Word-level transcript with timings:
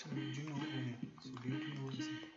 Sumiu 0.00 0.32
de 0.32 0.42
novo, 0.44 0.64
né? 0.64 0.98
Subiu 1.20 1.60
de 1.60 1.74
novo, 1.74 1.88
assim. 1.90 2.30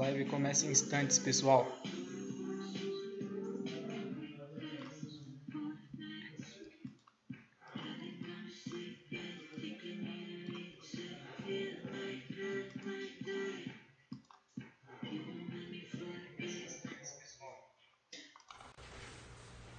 Live 0.00 0.24
começa 0.24 0.66
em 0.66 0.70
instantes, 0.70 1.18
pessoal. 1.18 1.66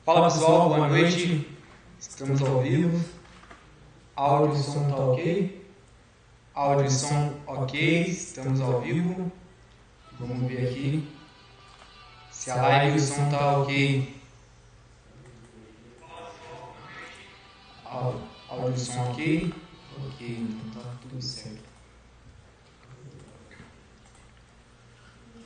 Fala 0.05 0.29
pessoal, 0.29 0.69
boa 0.69 0.87
noite. 0.87 1.47
Estamos 1.99 2.41
ao 2.43 2.61
vivo. 2.61 3.03
Áudio 4.15 4.55
e 4.55 4.63
som 4.63 4.87
tá 4.87 4.97
ok? 4.97 5.67
Áudio 6.53 6.85
e 6.85 6.91
som 6.91 7.33
ok, 7.47 8.01
estamos 8.01 8.61
ao 8.61 8.81
vivo. 8.81 9.40
Som 18.75 18.93
tá 18.95 19.01
ok. 19.11 19.11
Ok? 19.11 19.53
Ok, 20.07 20.37
então 20.39 20.81
tá 20.81 20.89
tudo 21.01 21.21
certo. 21.21 21.71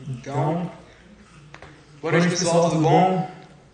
Então, 0.08 0.72
boa 2.02 2.12
noite 2.12 2.30
pessoal, 2.30 2.70
tudo 2.70 2.82
bom? 2.82 3.30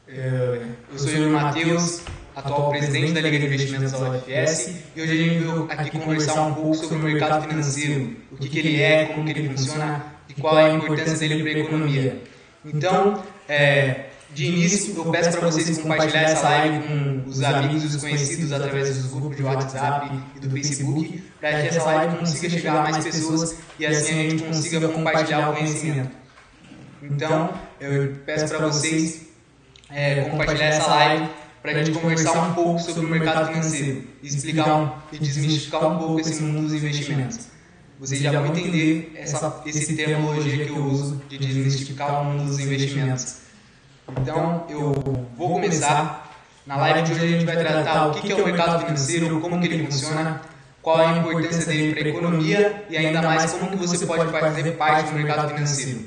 É, 0.08 0.66
Eu 0.92 1.00
sou 1.00 1.10
Júlio 1.10 1.32
Matheus, 1.32 2.04
atual 2.36 2.70
presidente 2.70 3.14
da 3.14 3.22
Liga 3.22 3.40
de 3.40 3.46
Investimentos 3.46 3.92
da 3.92 4.12
UFS, 4.12 4.84
e 4.96 5.02
hoje 5.02 5.12
a 5.12 5.16
gente 5.16 5.40
veio 5.40 5.68
aqui 5.70 5.92
conversar 5.92 6.42
um 6.44 6.54
pouco 6.54 6.76
sobre 6.76 6.98
o 6.98 7.00
mercado 7.02 7.48
financeiro, 7.48 8.18
o 8.32 8.38
que, 8.38 8.50
que 8.50 8.60
ele 8.60 8.82
é, 8.82 9.06
como 9.06 9.26
que 9.26 9.32
ele 9.32 9.50
funciona 9.50 10.06
e 10.30 10.34
qual 10.34 10.58
é 10.58 10.72
a 10.72 10.74
importância 10.74 11.28
dele 11.28 11.44
para 11.44 11.60
a 11.60 11.64
economia. 11.64 12.24
Então, 12.64 13.24
é, 13.50 14.12
de 14.34 14.46
início, 14.46 14.96
eu 14.96 15.12
peço 15.12 15.38
para 15.38 15.50
vocês 15.50 15.78
compartilhar 15.78 16.22
essa 16.22 16.48
live 16.50 16.88
com 16.88 17.30
os 17.30 17.42
amigos 17.44 17.84
e 17.84 17.88
os 17.88 17.98
conhecidos 17.98 18.52
através 18.52 18.96
dos 18.96 19.12
grupos 19.12 19.36
de 19.36 19.44
WhatsApp 19.44 20.10
e 20.36 20.40
do 20.40 20.50
Facebook, 20.50 21.24
para 21.40 21.62
que 21.62 21.68
essa 21.68 21.84
live 21.84 22.18
consiga 22.18 22.50
chegar 22.50 22.78
a 22.78 22.92
mais 22.92 23.04
pessoas 23.04 23.58
e 23.78 23.86
assim 23.86 24.20
a 24.20 24.30
gente 24.30 24.44
consiga 24.44 24.88
compartilhar 24.88 25.50
o 25.50 25.54
conhecimento. 25.54 26.12
Então, 27.04 27.54
eu 27.80 28.16
peço 28.26 28.48
para 28.48 28.68
vocês 28.68 29.24
é, 29.90 30.22
compartilhar 30.22 30.66
essa 30.68 30.88
live 30.88 31.30
para 31.62 31.72
a 31.72 31.84
gente 31.84 31.92
conversar 32.00 32.50
um 32.50 32.54
pouco 32.54 32.80
sobre 32.80 33.06
o 33.06 33.10
mercado 33.10 33.48
financeiro 33.48 34.04
e 34.24 34.28
explicar 34.28 35.08
e 35.12 35.18
desmistificar 35.20 35.88
um 35.88 35.98
pouco 35.98 36.20
esse 36.20 36.42
mundo 36.42 36.68
dos 36.68 36.74
investimentos. 36.74 37.52
Vocês 38.00 38.20
já 38.20 38.32
vão 38.32 38.48
entender 38.48 39.12
essa, 39.16 39.62
esse 39.66 39.96
terminologia 39.96 40.66
que 40.66 40.72
eu 40.72 40.84
uso 40.84 41.22
de 41.30 41.38
desmistificar 41.38 42.22
o 42.22 42.26
mundo 42.26 42.46
dos 42.46 42.60
investimentos. 42.60 43.51
Então, 44.20 44.66
eu 44.70 44.92
vou 45.38 45.50
começar. 45.54 46.30
Na 46.66 46.78
live 46.78 47.02
de 47.02 47.14
hoje 47.14 47.24
a 47.24 47.28
gente 47.28 47.46
vai 47.46 47.58
tratar 47.58 48.08
o 48.08 48.14
que 48.14 48.32
é 48.32 48.36
o 48.36 48.46
mercado 48.46 48.86
financeiro, 48.86 49.42
como 49.42 49.60
que 49.60 49.68
ele 49.68 49.86
funciona, 49.86 50.42
qual 50.82 51.02
é 51.02 51.06
a 51.06 51.18
importância 51.18 51.66
dele 51.66 51.94
para 51.94 52.06
a 52.06 52.10
economia 52.10 52.86
e 52.90 52.98
ainda 52.98 53.22
mais 53.22 53.52
como 53.54 53.72
que 53.72 53.78
você 53.78 54.06
pode 54.06 54.32
fazer 54.32 54.72
parte 54.74 55.10
do 55.12 55.16
mercado 55.16 55.50
financeiro. 55.50 56.06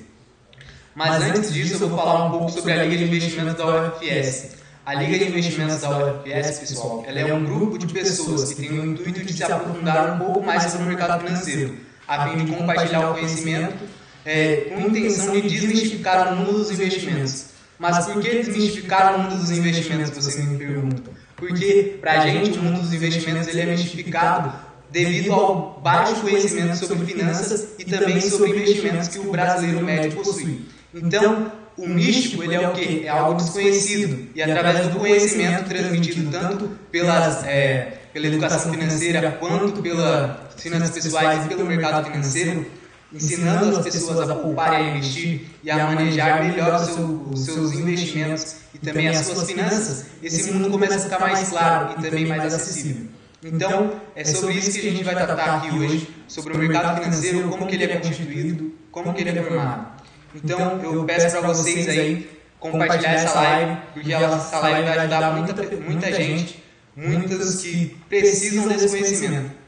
Mas 0.95 1.23
antes 1.23 1.53
disso, 1.53 1.83
eu 1.83 1.89
vou 1.89 1.99
falar 1.99 2.27
um 2.27 2.31
pouco 2.31 2.51
sobre 2.51 2.73
a 2.73 2.85
Liga 2.85 2.97
de 2.97 3.05
Investimentos 3.05 3.55
da 3.55 3.67
UFS. 3.67 4.57
A 4.87 4.95
Liga 4.95 5.19
de 5.19 5.25
Investimentos 5.25 5.81
da 5.81 5.91
UFS, 5.91 6.59
pessoal, 6.61 7.05
ela 7.07 7.19
é 7.19 7.35
um 7.35 7.45
grupo 7.45 7.79
de 7.79 7.93
pessoas 7.93 8.53
que 8.53 8.63
tem 8.63 8.79
o 8.79 8.85
intuito 8.85 9.25
de 9.25 9.33
se 9.33 9.43
aprofundar 9.43 10.15
um 10.15 10.19
pouco 10.19 10.43
mais 10.43 10.63
sobre 10.65 10.87
o 10.87 10.89
mercado 10.89 11.25
financeiro, 11.25 11.77
a 12.07 12.29
fim 12.29 12.45
de 12.45 12.53
compartilhar 12.53 13.11
o 13.11 13.15
conhecimento 13.15 13.83
é, 14.25 14.69
com 14.69 14.77
a 14.77 14.81
intenção 14.83 15.33
de 15.33 15.43
desmistificar 15.43 16.33
o 16.33 16.37
mundo 16.37 16.53
dos 16.59 16.71
investimentos. 16.71 17.54
Mas 17.79 18.07
por 18.07 18.23
que 18.23 18.31
desmistificar 18.31 19.17
o 19.17 19.23
mundo 19.23 19.37
dos 19.37 19.51
investimentos, 19.51 20.11
você 20.11 20.43
me 20.43 20.57
pergunta? 20.57 21.11
Porque, 21.37 21.97
para 22.01 22.21
a 22.21 22.27
gente, 22.27 22.59
o 22.59 22.63
mundo 22.63 22.81
dos 22.81 22.93
investimentos 22.93 23.49
ele 23.49 23.61
é 23.61 23.67
mistificado 23.67 24.53
devido 24.91 25.33
ao 25.33 25.81
baixo 25.83 26.21
conhecimento 26.21 26.77
sobre 26.77 27.05
finanças 27.05 27.71
e 27.79 27.85
também 27.85 28.21
sobre 28.21 28.51
investimentos 28.51 29.09
que 29.09 29.19
o 29.19 29.31
brasileiro 29.31 29.85
médio 29.85 30.13
possui. 30.13 30.67
Então, 30.95 31.51
o 31.77 31.89
místico 31.89 32.45
ele 32.45 32.55
é 32.55 32.69
o 32.69 32.73
que? 32.73 33.05
É 33.05 33.09
algo 33.09 33.35
desconhecido. 33.35 34.29
e 34.35 34.43
através 34.43 34.87
do 34.87 34.99
conhecimento 34.99 35.69
transmitido 35.69 36.31
tanto 36.31 36.71
pelas, 36.93 37.45
é, 37.45 37.99
pela 38.13 38.29
educação 38.29 38.73
financeira 38.73 39.33
quanto 39.33 39.83
pelas 39.83 40.37
finanças 40.57 40.91
pessoais 40.91 41.45
e 41.45 41.49
pelo 41.49 41.67
mercado 41.67 42.11
financeiro, 42.11 42.65
ensinando 43.15 43.77
as 43.77 43.85
pessoas 43.85 44.29
a 44.29 44.35
poupar 44.35 44.73
e 44.73 44.77
a 44.77 44.91
investir 44.91 45.43
e 45.63 45.71
a 45.71 45.87
manejar 45.87 46.45
melhor 46.45 46.75
o 46.75 46.85
seu, 46.85 47.29
os 47.31 47.41
seus 47.45 47.73
investimentos 47.73 48.57
e 48.75 48.79
também 48.79 49.09
as 49.09 49.19
suas 49.19 49.47
finanças, 49.47 50.07
esse 50.23 50.51
mundo 50.53 50.71
começa 50.71 50.97
a 50.97 51.01
ficar 51.01 51.21
mais 51.21 51.49
claro 51.49 51.95
e 51.99 52.03
também 52.03 52.27
mais 52.27 52.53
acessível. 52.53 53.07
Então, 53.43 53.93
é 54.17 54.25
sobre 54.25 54.55
isso 54.55 54.73
que 54.73 54.89
a 54.89 54.91
gente 54.91 55.05
vai 55.05 55.15
tratar 55.15 55.57
aqui 55.57 55.71
hoje, 55.77 56.09
sobre 56.27 56.55
o 56.55 56.59
mercado 56.59 57.03
financeiro, 57.03 57.49
como 57.49 57.67
que 57.67 57.75
ele 57.75 57.85
é 57.85 57.97
constituído, 57.99 58.73
como 58.91 59.13
que 59.13 59.21
ele 59.21 59.39
é 59.39 59.43
formado. 59.43 59.87
Então, 60.35 60.81
eu 60.83 61.05
peço 61.05 61.31
para 61.31 61.47
vocês 61.49 61.89
aí 61.89 62.31
compartilhar 62.59 63.13
essa 63.13 63.41
live, 63.41 63.77
porque 63.93 64.13
essa 64.13 64.59
live 64.61 64.83
vai 64.89 64.99
ajudar 64.99 65.33
muita, 65.33 65.81
muita 65.81 66.13
gente, 66.13 66.65
muitas 66.97 67.61
que 67.61 67.97
precisam 68.09 68.67
desse 68.67 68.89
conhecimento. 68.89 69.64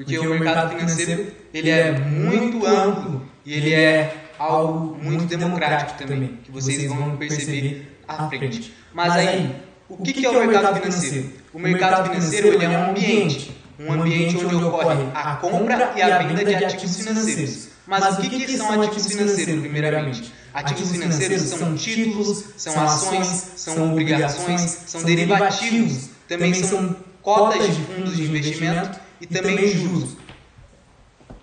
Porque 0.00 0.18
o 0.18 0.30
mercado 0.30 0.78
financeiro, 0.78 1.26
ele 1.52 1.68
é 1.68 1.92
muito 1.92 2.66
amplo 2.66 3.22
e 3.44 3.52
ele 3.52 3.74
é 3.74 4.14
algo 4.38 4.96
muito 4.96 5.26
democrático 5.26 5.98
também, 5.98 6.38
que 6.42 6.50
vocês 6.50 6.88
vão 6.88 7.18
perceber 7.18 7.98
à 8.08 8.26
frente. 8.28 8.74
Mas 8.94 9.12
aí, 9.12 9.54
o 9.90 9.98
que, 9.98 10.14
que 10.14 10.24
é 10.24 10.30
o 10.30 10.46
mercado 10.46 10.80
financeiro? 10.80 11.30
O 11.52 11.58
mercado 11.58 12.08
financeiro 12.08 12.48
ele 12.48 12.64
é 12.64 12.68
um 12.70 12.90
ambiente, 12.90 13.54
um 13.78 13.92
ambiente 13.92 14.42
onde 14.42 14.64
ocorre 14.64 15.04
a 15.14 15.36
compra 15.36 15.92
e 15.94 16.00
a 16.00 16.18
venda 16.18 16.44
de 16.44 16.64
ativos 16.64 16.96
financeiros. 16.96 17.68
Mas 17.86 18.18
o 18.18 18.22
que, 18.22 18.46
que 18.46 18.56
são 18.56 18.80
ativos 18.80 19.06
financeiros, 19.06 19.60
primeiramente? 19.60 20.32
Ativos 20.54 20.92
financeiros 20.92 21.42
são 21.42 21.76
títulos, 21.76 22.44
são 22.56 22.82
ações, 22.82 23.26
são 23.56 23.92
obrigações, 23.92 24.60
são 24.86 25.02
derivativos, 25.02 26.08
também 26.26 26.54
são 26.54 26.96
cotas 27.20 27.76
de 27.76 27.82
fundos 27.82 28.16
de 28.16 28.22
investimento 28.22 29.09
e 29.20 29.26
também 29.26 29.68
juros. 29.68 30.16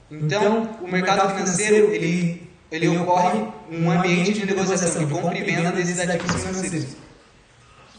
Então, 0.09 0.63
o 0.81 0.88
mercado 0.88 1.35
financeiro 1.35 1.91
ele, 1.91 2.50
ele 2.71 2.88
ocorre 2.97 3.39
um 3.69 3.91
ambiente 3.91 4.33
de 4.33 4.45
negociação 4.45 5.06
de 5.06 5.13
compra 5.13 5.38
e 5.38 5.44
venda 5.44 5.71
desses 5.71 6.00
ativos 6.00 6.33
financeiros. 6.33 6.95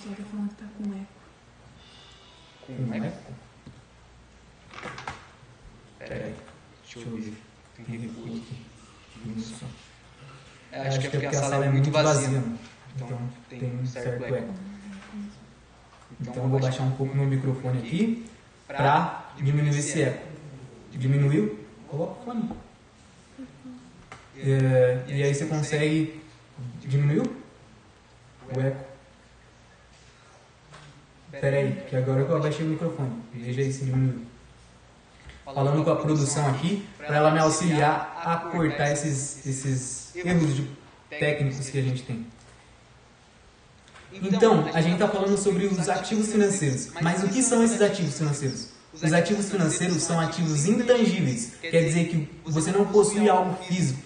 O 0.04 0.08
microfone 0.08 0.48
tá 0.48 0.64
com 0.76 0.84
eco. 0.94 1.06
Com 2.66 2.94
eco? 2.94 3.16
Pera 5.98 6.24
aí, 6.24 6.34
deixa 6.82 7.08
eu 7.08 7.16
ver. 7.16 7.34
Tem 7.76 7.98
recuo 7.98 8.24
aqui. 8.24 8.66
Diminuição. 9.16 9.69
É, 10.72 10.88
acho 10.88 11.00
que 11.00 11.06
é 11.06 11.10
porque 11.10 11.26
a 11.26 11.32
sala 11.32 11.64
é 11.66 11.70
muito 11.70 11.90
vazia, 11.90 12.42
então 12.94 13.19
tem 13.48 13.78
um 13.81 13.86
certo 13.86 14.24
eco. 14.24 14.54
Então 16.20 16.42
eu 16.42 16.48
vou 16.48 16.58
baixar 16.58 16.84
um 16.84 16.90
pouco 16.92 17.14
meu 17.14 17.26
microfone 17.26 17.78
aqui 17.78 18.26
para 18.69 19.32
diminuir 19.37 19.76
esse 19.76 20.03
eco. 20.03 20.29
Diminuiu? 20.93 21.59
Coloca 21.88 22.20
o 22.20 22.25
fone. 22.25 22.50
É, 24.37 25.05
e 25.09 25.23
aí 25.23 25.35
você 25.35 25.47
consegue. 25.47 26.23
Diminuiu? 26.82 27.23
O 28.55 28.61
eco. 28.61 28.85
Pera 31.31 31.56
aí, 31.56 31.85
que 31.88 31.97
agora 31.97 32.20
eu 32.20 32.37
abaixei 32.37 32.65
o 32.65 32.69
microfone. 32.69 33.23
Veja 33.35 33.61
aí 33.61 33.73
se 33.73 33.85
diminuiu. 33.85 34.26
Falando 35.44 35.82
com 35.82 35.91
a 35.91 35.97
produção 35.97 36.47
aqui, 36.49 36.87
para 36.99 37.17
ela 37.17 37.31
me 37.31 37.38
auxiliar 37.38 38.23
a 38.25 38.37
cortar 38.37 38.93
esses, 38.93 39.47
esses 39.47 40.15
erros 40.17 40.62
técnicos 41.09 41.70
que 41.70 41.79
a 41.79 41.82
gente 41.82 42.03
tem. 42.03 42.26
Então, 44.23 44.69
a 44.73 44.81
gente 44.81 44.94
está 44.94 45.09
falando 45.09 45.37
sobre 45.37 45.67
os 45.67 45.88
ativos 45.88 46.32
financeiros. 46.32 46.88
Mas 47.00 47.23
o 47.23 47.29
que 47.29 47.43
são 47.43 47.62
esses 47.62 47.81
ativos 47.81 48.19
financeiros? 48.19 48.69
Os 48.93 49.12
ativos 49.12 49.50
financeiros 49.50 50.03
são 50.03 50.19
ativos 50.19 50.67
intangíveis. 50.67 51.53
Quer 51.61 51.85
dizer 51.85 52.09
que 52.09 52.29
você 52.44 52.73
não 52.73 52.85
possui 52.87 53.29
algo 53.29 53.56
físico, 53.65 54.00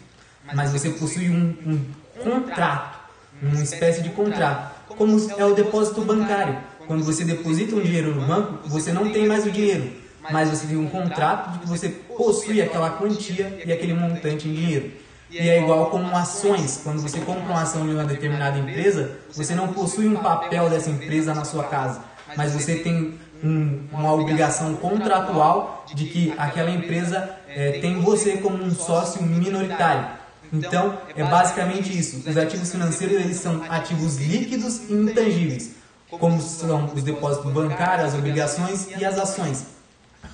mas 0.53 0.70
você 0.73 0.91
possui 0.91 1.31
um, 1.31 1.56
um 1.67 1.85
contrato, 2.23 3.00
uma 3.41 3.62
espécie 3.62 4.03
de 4.03 4.11
contrato, 4.11 4.73
como 4.88 5.17
é 5.38 5.44
o 5.44 5.55
depósito 5.55 6.03
bancário. 6.03 6.59
Quando 6.87 7.05
você 7.05 7.25
deposita 7.25 7.76
um 7.76 7.81
dinheiro 7.81 8.14
no 8.14 8.26
banco, 8.26 8.69
você 8.69 8.93
não 8.93 9.11
tem 9.11 9.26
mais 9.26 9.47
o 9.47 9.50
dinheiro, 9.50 9.93
mas 10.31 10.50
você 10.50 10.67
tem 10.67 10.76
um 10.76 10.88
contrato 10.88 11.53
de 11.53 11.59
que 11.61 11.69
você 11.69 11.88
possui 11.88 12.61
aquela 12.61 12.91
quantia 12.91 13.62
e 13.64 13.73
aquele 13.73 13.94
montante 13.94 14.49
em 14.49 14.53
dinheiro. 14.53 14.93
E 15.32 15.49
é 15.49 15.62
igual 15.62 15.87
como 15.87 16.14
ações. 16.14 16.81
Quando 16.84 17.00
você 17.00 17.19
compra 17.20 17.44
uma 17.44 17.62
ação 17.62 17.87
de 17.87 17.94
uma 17.94 18.05
determinada 18.05 18.58
empresa, 18.58 19.17
você 19.34 19.55
não 19.55 19.69
possui 19.69 20.06
um 20.06 20.17
papel 20.17 20.69
dessa 20.69 20.90
empresa 20.90 21.34
na 21.34 21.44
sua 21.44 21.64
casa, 21.64 22.02
mas 22.37 22.52
você 22.52 22.76
tem 22.76 23.19
um, 23.43 23.81
uma 23.90 24.12
obrigação 24.12 24.75
contratual 24.75 25.87
de 25.94 26.05
que 26.05 26.34
aquela 26.37 26.70
empresa 26.70 27.31
é, 27.49 27.73
tem 27.81 28.00
você 28.00 28.37
como 28.37 28.62
um 28.62 28.75
sócio 28.75 29.23
minoritário. 29.23 30.06
Então, 30.52 30.99
é 31.17 31.25
basicamente 31.25 31.99
isso. 31.99 32.28
Os 32.28 32.37
ativos 32.37 32.70
financeiros 32.70 33.17
eles 33.17 33.38
são 33.38 33.62
ativos 33.70 34.19
líquidos 34.19 34.90
e 34.90 34.93
intangíveis, 34.93 35.70
como 36.11 36.40
são 36.43 36.93
os 36.94 37.02
depósitos 37.02 37.50
bancários, 37.50 38.08
as 38.08 38.14
obrigações 38.14 38.88
e 38.99 39.02
as 39.02 39.19
ações, 39.19 39.64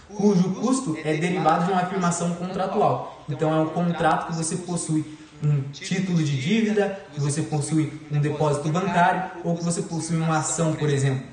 cujo 0.09 0.55
custo 0.55 0.99
é 1.05 1.15
derivado 1.15 1.67
de 1.67 1.71
uma 1.71 1.83
afirmação 1.83 2.35
contratual. 2.35 3.18
Então, 3.29 3.53
é 3.53 3.61
um 3.61 3.69
contrato 3.69 4.29
que 4.29 4.37
você 4.37 4.57
possui 4.57 5.19
um 5.43 5.63
título 5.71 6.23
de 6.23 6.41
dívida, 6.41 6.99
que 7.13 7.21
você 7.21 7.43
possui 7.43 7.93
um 8.11 8.19
depósito 8.21 8.69
bancário 8.71 9.31
ou 9.45 9.57
que 9.57 9.65
você 9.65 9.83
possui 9.83 10.17
uma 10.17 10.39
ação, 10.39 10.75
por 10.75 10.89
exemplo. 10.89 11.25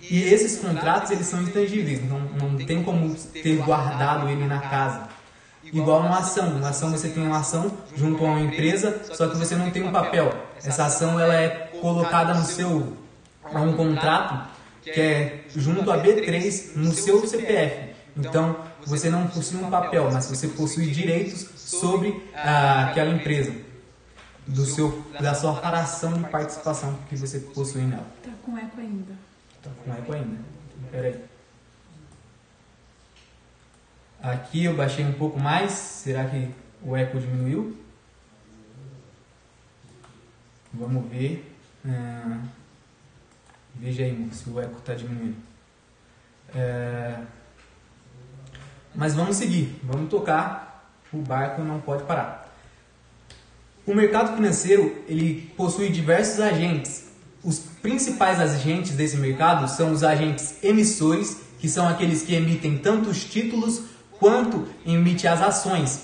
E 0.00 0.22
esses 0.22 0.58
contratos 0.58 1.10
eles 1.10 1.26
são 1.26 1.42
intangíveis, 1.42 2.00
não, 2.08 2.20
não 2.20 2.56
tem 2.64 2.82
como 2.82 3.14
ter 3.14 3.56
guardado 3.56 4.28
ele 4.28 4.46
na 4.46 4.60
casa. 4.60 5.08
Igual 5.62 6.00
uma 6.00 6.18
ação, 6.18 6.56
uma 6.56 6.70
ação 6.70 6.90
você 6.90 7.08
tem 7.08 7.24
uma 7.24 7.38
ação 7.38 7.70
junto 7.94 8.24
a 8.24 8.28
uma 8.28 8.40
empresa, 8.40 9.02
só 9.12 9.28
que 9.28 9.36
você 9.36 9.56
não 9.56 9.70
tem 9.70 9.82
um 9.82 9.92
papel. 9.92 10.32
Essa 10.56 10.86
ação 10.86 11.20
ela 11.20 11.34
é 11.34 11.70
colocada 11.80 12.34
no 12.34 12.44
seu 12.44 12.96
a 13.44 13.60
um 13.60 13.74
contrato 13.74 14.48
que 14.82 15.00
é 15.00 15.44
junto 15.54 15.90
a 15.90 15.98
B3 16.02 16.76
no 16.76 16.92
seu 16.92 17.26
CPF. 17.26 17.90
Então 18.16 18.56
você 18.86 19.10
não 19.10 19.26
possui 19.28 19.62
um 19.62 19.70
papel, 19.70 20.10
mas 20.12 20.26
você 20.26 20.48
possui 20.48 20.90
direitos 20.90 21.48
sobre 21.56 22.28
ah, 22.34 22.88
aquela 22.88 23.10
empresa, 23.14 23.54
do 24.46 24.64
seu 24.64 25.04
da 25.20 25.34
sua 25.34 25.54
fração 25.54 26.14
de 26.14 26.28
participação 26.28 26.98
que 27.08 27.16
você 27.16 27.38
possui 27.38 27.82
nela. 27.82 28.06
Tá 28.22 28.30
com 28.44 28.56
eco 28.56 28.80
ainda. 28.80 29.12
Tá 29.62 29.70
com 29.84 29.92
eco 29.92 30.12
ainda. 30.12 30.38
Pera 30.90 31.08
aí. 31.08 31.24
Aqui 34.22 34.64
eu 34.64 34.76
baixei 34.76 35.04
um 35.04 35.12
pouco 35.12 35.38
mais. 35.38 35.72
Será 35.72 36.24
que 36.24 36.50
o 36.82 36.96
eco 36.96 37.18
diminuiu? 37.18 37.78
Vamos 40.72 41.10
ver. 41.10 41.54
Ah, 41.86 42.42
veja 43.74 44.04
aí 44.04 44.28
se 44.32 44.50
o 44.50 44.60
eco 44.60 44.78
está 44.78 44.94
diminuindo. 44.94 45.36
É, 46.54 47.20
mas 48.94 49.14
vamos 49.14 49.36
seguir. 49.36 49.80
Vamos 49.82 50.08
tocar. 50.08 50.92
O 51.12 51.18
barco 51.18 51.62
não 51.62 51.80
pode 51.80 52.04
parar. 52.04 52.48
O 53.86 53.94
mercado 53.94 54.36
financeiro 54.36 55.02
ele 55.08 55.52
possui 55.56 55.88
diversos 55.88 56.40
agentes 56.40 57.10
os 57.42 57.58
principais 57.58 58.38
agentes 58.38 58.92
desse 58.92 59.16
mercado 59.16 59.66
são 59.68 59.92
os 59.92 60.04
agentes 60.04 60.62
emissores, 60.62 61.38
que 61.58 61.68
são 61.68 61.88
aqueles 61.88 62.22
que 62.22 62.34
emitem 62.34 62.78
tanto 62.78 63.08
os 63.08 63.24
títulos 63.24 63.82
quanto 64.18 64.68
emitem 64.84 65.30
as 65.30 65.40
ações 65.40 66.02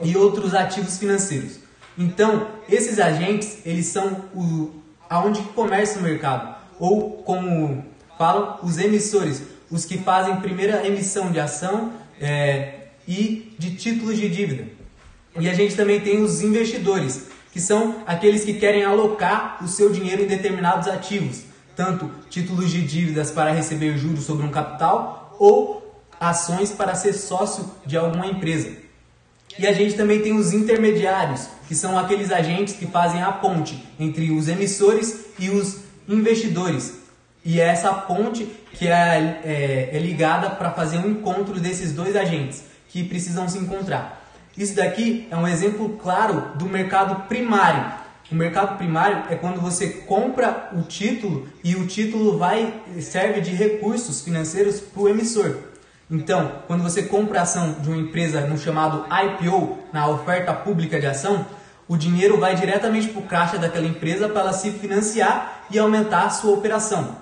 e 0.00 0.16
outros 0.16 0.54
ativos 0.54 0.98
financeiros. 0.98 1.58
Então, 1.96 2.48
esses 2.68 2.98
agentes, 2.98 3.58
eles 3.66 3.86
são 3.86 4.24
o, 4.34 4.70
aonde 5.10 5.42
começa 5.54 5.98
o 5.98 6.02
mercado, 6.02 6.54
ou 6.78 7.22
como 7.22 7.84
falam, 8.16 8.58
os 8.62 8.78
emissores, 8.78 9.42
os 9.70 9.84
que 9.84 9.98
fazem 9.98 10.40
primeira 10.40 10.86
emissão 10.86 11.30
de 11.30 11.38
ação 11.38 11.92
é, 12.22 12.74
e 13.06 13.54
de 13.58 13.74
títulos 13.74 14.16
de 14.16 14.28
dívida. 14.28 14.64
E 15.38 15.48
a 15.48 15.54
gente 15.54 15.74
também 15.74 16.00
tem 16.00 16.22
os 16.22 16.40
investidores, 16.40 17.26
que 17.52 17.60
são 17.60 18.02
aqueles 18.06 18.44
que 18.44 18.54
querem 18.54 18.84
alocar 18.84 19.58
o 19.62 19.68
seu 19.68 19.92
dinheiro 19.92 20.22
em 20.22 20.26
determinados 20.26 20.86
ativos, 20.88 21.42
tanto 21.74 22.10
títulos 22.30 22.70
de 22.70 22.80
dívidas 22.80 23.30
para 23.30 23.50
receber 23.50 23.98
juros 23.98 24.24
sobre 24.24 24.46
um 24.46 24.50
capital 24.50 25.36
ou 25.38 26.00
ações 26.20 26.70
para 26.70 26.94
ser 26.94 27.12
sócio 27.14 27.68
de 27.84 27.96
alguma 27.96 28.26
empresa. 28.26 28.70
E 29.58 29.66
a 29.66 29.72
gente 29.72 29.94
também 29.94 30.22
tem 30.22 30.32
os 30.32 30.52
intermediários, 30.52 31.48
que 31.68 31.74
são 31.74 31.98
aqueles 31.98 32.30
agentes 32.30 32.74
que 32.74 32.86
fazem 32.86 33.22
a 33.22 33.32
ponte 33.32 33.82
entre 33.98 34.30
os 34.30 34.48
emissores 34.48 35.26
e 35.38 35.50
os 35.50 35.80
investidores. 36.08 37.01
E 37.44 37.60
é 37.60 37.64
essa 37.64 37.92
ponte 37.92 38.44
que 38.72 38.88
é, 38.88 39.40
é, 39.44 39.90
é 39.92 39.98
ligada 39.98 40.50
para 40.50 40.70
fazer 40.70 40.98
um 40.98 41.10
encontro 41.10 41.58
desses 41.58 41.92
dois 41.92 42.14
agentes 42.14 42.64
que 42.88 43.02
precisam 43.02 43.48
se 43.48 43.58
encontrar. 43.58 44.22
Isso 44.56 44.76
daqui 44.76 45.26
é 45.30 45.36
um 45.36 45.48
exemplo 45.48 45.98
claro 46.00 46.56
do 46.56 46.66
mercado 46.66 47.26
primário. 47.26 48.00
O 48.30 48.34
mercado 48.34 48.76
primário 48.76 49.24
é 49.28 49.34
quando 49.34 49.60
você 49.60 49.88
compra 49.88 50.70
o 50.72 50.82
título 50.82 51.48
e 51.64 51.74
o 51.74 51.86
título 51.86 52.38
vai 52.38 52.80
serve 53.00 53.40
de 53.40 53.50
recursos 53.50 54.22
financeiros 54.22 54.80
para 54.80 55.02
o 55.02 55.08
emissor. 55.08 55.56
Então, 56.10 56.60
quando 56.66 56.82
você 56.82 57.02
compra 57.02 57.40
a 57.40 57.42
ação 57.42 57.72
de 57.80 57.88
uma 57.88 57.96
empresa 57.96 58.42
no 58.42 58.58
chamado 58.58 59.06
IPO, 59.10 59.78
na 59.92 60.08
oferta 60.08 60.52
pública 60.52 61.00
de 61.00 61.06
ação, 61.06 61.46
o 61.88 61.96
dinheiro 61.96 62.38
vai 62.38 62.54
diretamente 62.54 63.08
para 63.08 63.20
o 63.20 63.26
caixa 63.26 63.58
daquela 63.58 63.86
empresa 63.86 64.28
para 64.28 64.42
ela 64.42 64.52
se 64.52 64.70
financiar 64.70 65.64
e 65.70 65.78
aumentar 65.78 66.24
a 66.24 66.30
sua 66.30 66.52
operação. 66.52 67.16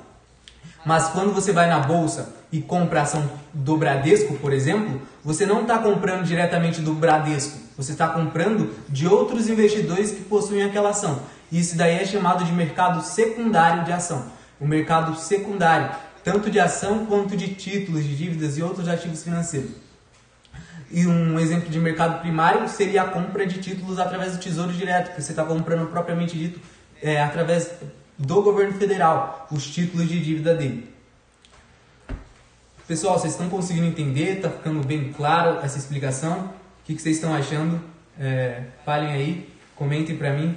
Mas 0.85 1.09
quando 1.09 1.33
você 1.33 1.53
vai 1.53 1.69
na 1.69 1.79
bolsa 1.79 2.35
e 2.51 2.61
compra 2.61 3.03
ação 3.03 3.31
do 3.53 3.77
Bradesco, 3.77 4.35
por 4.35 4.53
exemplo, 4.53 5.01
você 5.23 5.45
não 5.45 5.63
está 5.63 5.79
comprando 5.79 6.25
diretamente 6.25 6.81
do 6.81 6.95
Bradesco, 6.95 7.59
você 7.77 7.93
está 7.93 8.09
comprando 8.09 8.75
de 8.89 9.07
outros 9.07 9.49
investidores 9.49 10.11
que 10.11 10.23
possuem 10.23 10.63
aquela 10.63 10.91
ação. 10.91 11.21
Isso 11.53 11.77
daí 11.77 11.97
é 11.97 12.05
chamado 12.05 12.45
de 12.45 12.53
mercado 12.53 13.03
secundário 13.03 13.85
de 13.85 13.93
ação. 13.93 14.25
O 14.59 14.67
mercado 14.67 15.17
secundário, 15.17 15.91
tanto 16.25 16.51
de 16.51 16.59
ação 16.59 17.07
quanto 17.07 17.37
de 17.37 17.55
títulos, 17.55 18.05
de 18.05 18.17
dívidas 18.17 18.57
e 18.57 18.63
outros 18.63 18.89
ativos 18.89 19.23
financeiros. 19.23 19.71
E 20.91 21.07
um 21.07 21.39
exemplo 21.39 21.69
de 21.69 21.79
mercado 21.79 22.21
primário 22.21 22.69
seria 22.69 23.03
a 23.03 23.09
compra 23.09 23.47
de 23.47 23.61
títulos 23.61 23.99
através 23.99 24.33
do 24.33 24.39
Tesouro 24.39 24.73
Direto, 24.73 25.15
que 25.15 25.23
você 25.23 25.33
está 25.33 25.45
comprando 25.45 25.87
propriamente 25.89 26.37
dito 26.37 26.61
é, 27.03 27.23
através 27.23 27.71
do 28.21 28.43
governo 28.43 28.75
federal, 28.75 29.49
os 29.51 29.65
títulos 29.65 30.07
de 30.07 30.23
dívida 30.23 30.55
dele. 30.55 30.87
Pessoal, 32.87 33.19
vocês 33.19 33.33
estão 33.33 33.49
conseguindo 33.49 33.87
entender? 33.87 34.37
Está 34.37 34.51
ficando 34.51 34.87
bem 34.87 35.11
claro 35.11 35.59
essa 35.65 35.79
explicação? 35.79 36.39
O 36.41 36.51
que, 36.85 36.95
que 36.95 37.01
vocês 37.01 37.17
estão 37.17 37.33
achando? 37.33 37.81
É, 38.19 38.65
falem 38.85 39.13
aí, 39.13 39.49
comentem 39.75 40.19
para 40.19 40.35
mim. 40.35 40.55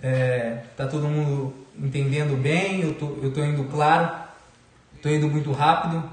É, 0.00 0.62
tá 0.76 0.86
todo 0.86 1.08
mundo 1.08 1.52
entendendo 1.76 2.40
bem? 2.40 2.82
Eu 2.82 2.94
tô, 2.94 3.06
eu 3.20 3.32
tô 3.32 3.42
indo 3.42 3.64
claro? 3.64 4.14
Estou 4.94 5.10
indo 5.10 5.26
muito 5.26 5.50
rápido? 5.50 6.08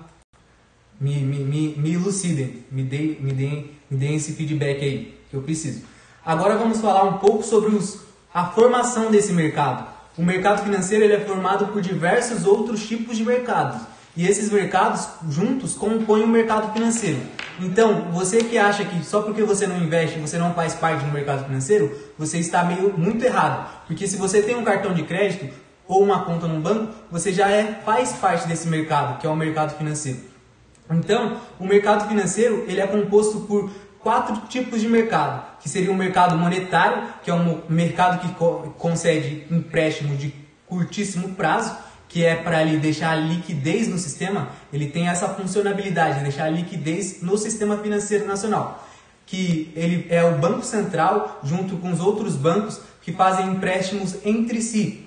Me, 0.99 1.17
me, 1.17 1.39
me, 1.39 1.75
me 1.77 1.93
elucidem, 1.93 2.65
me 2.71 2.81
deem, 2.81 3.21
me, 3.21 3.31
deem, 3.31 3.71
me 3.91 3.97
deem 3.97 4.15
esse 4.15 4.33
feedback 4.33 4.83
aí 4.83 5.19
que 5.29 5.35
eu 5.35 5.43
preciso. 5.43 5.83
Agora 6.25 6.57
vamos 6.57 6.81
falar 6.81 7.03
um 7.03 7.19
pouco 7.19 7.43
sobre 7.43 7.75
os, 7.75 8.01
a 8.33 8.47
formação 8.47 9.11
desse 9.11 9.31
mercado. 9.33 9.98
O 10.19 10.21
mercado 10.21 10.65
financeiro 10.65 11.05
ele 11.05 11.13
é 11.13 11.19
formado 11.21 11.67
por 11.67 11.81
diversos 11.81 12.45
outros 12.45 12.85
tipos 12.85 13.15
de 13.15 13.23
mercados. 13.23 13.83
E 14.17 14.27
esses 14.27 14.51
mercados 14.51 15.07
juntos 15.29 15.75
compõem 15.75 16.23
o 16.23 16.27
mercado 16.27 16.73
financeiro. 16.73 17.21
Então, 17.57 18.11
você 18.11 18.43
que 18.43 18.57
acha 18.57 18.83
que 18.83 19.01
só 19.01 19.21
porque 19.21 19.43
você 19.43 19.65
não 19.65 19.77
investe, 19.77 20.19
você 20.19 20.37
não 20.37 20.53
faz 20.53 20.75
parte 20.75 21.05
do 21.05 21.11
mercado 21.13 21.45
financeiro, 21.45 21.97
você 22.17 22.37
está 22.37 22.65
meio 22.65 22.93
muito 22.97 23.23
errado. 23.23 23.85
Porque 23.87 24.05
se 24.05 24.17
você 24.17 24.41
tem 24.41 24.57
um 24.57 24.63
cartão 24.65 24.93
de 24.93 25.03
crédito 25.03 25.55
ou 25.87 26.03
uma 26.03 26.25
conta 26.25 26.49
no 26.49 26.59
banco, 26.59 26.93
você 27.09 27.31
já 27.31 27.49
é, 27.49 27.79
faz 27.85 28.11
parte 28.11 28.45
desse 28.45 28.67
mercado, 28.67 29.21
que 29.21 29.25
é 29.25 29.29
o 29.29 29.37
mercado 29.37 29.77
financeiro. 29.77 30.19
Então, 30.91 31.37
o 31.57 31.65
mercado 31.65 32.09
financeiro 32.09 32.65
ele 32.67 32.81
é 32.81 32.87
composto 32.87 33.39
por 33.47 33.71
quatro 34.01 34.47
tipos 34.47 34.81
de 34.81 34.87
mercado, 34.87 35.43
que 35.61 35.69
seria 35.69 35.91
o 35.91 35.95
mercado 35.95 36.37
monetário, 36.37 37.03
que 37.23 37.29
é 37.29 37.33
um 37.33 37.61
mercado 37.69 38.21
que 38.21 38.33
concede 38.77 39.45
empréstimo 39.51 40.15
de 40.15 40.33
curtíssimo 40.65 41.35
prazo, 41.35 41.75
que 42.07 42.25
é 42.25 42.35
para 42.35 42.63
ele 42.63 42.77
deixar 42.77 43.15
liquidez 43.15 43.87
no 43.87 43.97
sistema, 43.97 44.49
ele 44.73 44.87
tem 44.87 45.07
essa 45.07 45.27
funcionalidade, 45.29 46.17
de 46.17 46.23
deixar 46.23 46.49
liquidez 46.49 47.21
no 47.21 47.37
sistema 47.37 47.77
financeiro 47.77 48.25
nacional, 48.25 48.87
que 49.25 49.71
ele 49.75 50.07
é 50.09 50.23
o 50.23 50.37
Banco 50.39 50.65
Central 50.65 51.39
junto 51.43 51.77
com 51.77 51.91
os 51.91 51.99
outros 51.99 52.35
bancos 52.35 52.81
que 53.01 53.13
fazem 53.13 53.47
empréstimos 53.47 54.15
entre 54.25 54.61
si. 54.61 55.05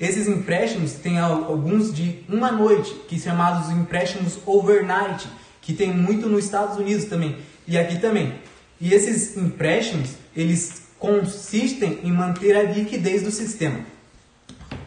Esses 0.00 0.26
empréstimos 0.26 0.94
têm 0.94 1.18
alguns 1.18 1.94
de 1.94 2.24
uma 2.28 2.50
noite, 2.50 2.92
que 3.08 3.18
são 3.18 3.32
chamados 3.32 3.70
empréstimos 3.70 4.38
overnight, 4.44 5.28
que 5.60 5.72
tem 5.72 5.94
muito 5.94 6.28
nos 6.28 6.44
Estados 6.44 6.76
Unidos 6.76 7.04
também 7.04 7.36
e 7.66 7.78
aqui 7.78 7.98
também. 7.98 8.34
E 8.80 8.92
esses 8.92 9.36
empréstimos, 9.36 10.10
eles 10.36 10.82
consistem 10.98 12.00
em 12.04 12.12
manter 12.12 12.56
a 12.56 12.62
liquidez 12.62 13.22
do 13.22 13.30
sistema. 13.30 13.80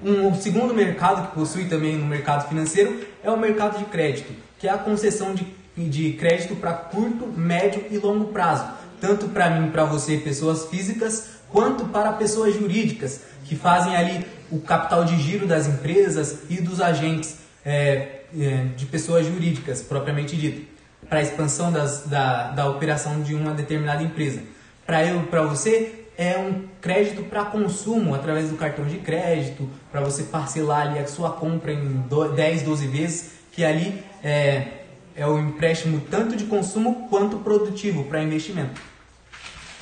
Um 0.04 0.34
segundo 0.36 0.74
mercado 0.74 1.28
que 1.28 1.36
possui 1.36 1.66
também 1.66 1.98
no 1.98 2.06
mercado 2.06 2.48
financeiro 2.48 3.06
é 3.24 3.30
o 3.30 3.40
mercado 3.40 3.78
de 3.78 3.86
crédito, 3.86 4.34
que 4.60 4.68
é 4.68 4.72
a 4.72 4.78
concessão 4.78 5.34
de, 5.34 5.46
de 5.78 6.14
crédito 6.14 6.56
para 6.56 6.74
curto, 6.74 7.28
médio 7.28 7.86
e 7.90 7.98
longo 7.98 8.26
prazo, 8.26 8.66
tanto 9.00 9.30
para 9.30 9.50
mim, 9.50 9.72
para 9.72 9.84
você, 9.84 10.18
pessoas 10.18 10.66
físicas, 10.66 11.30
quanto 11.50 11.86
para 11.86 12.14
pessoas 12.14 12.54
jurídicas, 12.54 13.22
que 13.46 13.56
fazem 13.56 13.96
ali 13.96 14.26
o 14.52 14.60
capital 14.60 15.06
de 15.06 15.18
giro 15.18 15.48
das 15.48 15.68
empresas 15.68 16.40
e 16.50 16.62
dos 16.62 16.82
agentes 16.82 17.38
é, 17.66 18.22
é, 18.38 18.66
de 18.76 18.86
pessoas 18.86 19.26
jurídicas, 19.26 19.82
propriamente 19.82 20.36
dito, 20.36 20.75
para 21.10 21.20
a 21.20 21.22
expansão 21.22 21.72
das, 21.72 22.06
da, 22.06 22.52
da 22.52 22.70
operação 22.70 23.22
de 23.22 23.36
uma 23.36 23.52
determinada 23.54 24.04
empresa. 24.04 24.42
Para 24.86 25.06
eu, 25.06 25.22
para 25.24 25.42
você, 25.44 26.06
é 26.18 26.38
um 26.38 26.64
crédito 26.82 27.24
para 27.24 27.46
consumo 27.46 28.16
através 28.16 28.50
do 28.50 28.56
cartão 28.56 28.86
de 28.86 28.98
crédito, 28.98 29.70
para 29.92 30.02
você 30.02 30.24
parcelar 30.24 30.88
ali 30.88 31.00
a 31.00 31.08
sua 31.08 31.32
compra 31.32 31.74
em 31.74 32.04
10, 32.36 32.64
12 32.64 32.88
vezes, 32.88 33.32
que 33.52 33.64
ali 33.64 34.04
é, 34.24 34.68
é 35.16 35.28
o 35.28 35.40
empréstimo 35.40 36.02
tanto 36.10 36.36
de 36.36 36.46
consumo 36.46 37.08
quanto 37.10 37.38
produtivo 37.38 38.04
para 38.06 38.22
investimento. 38.22 38.82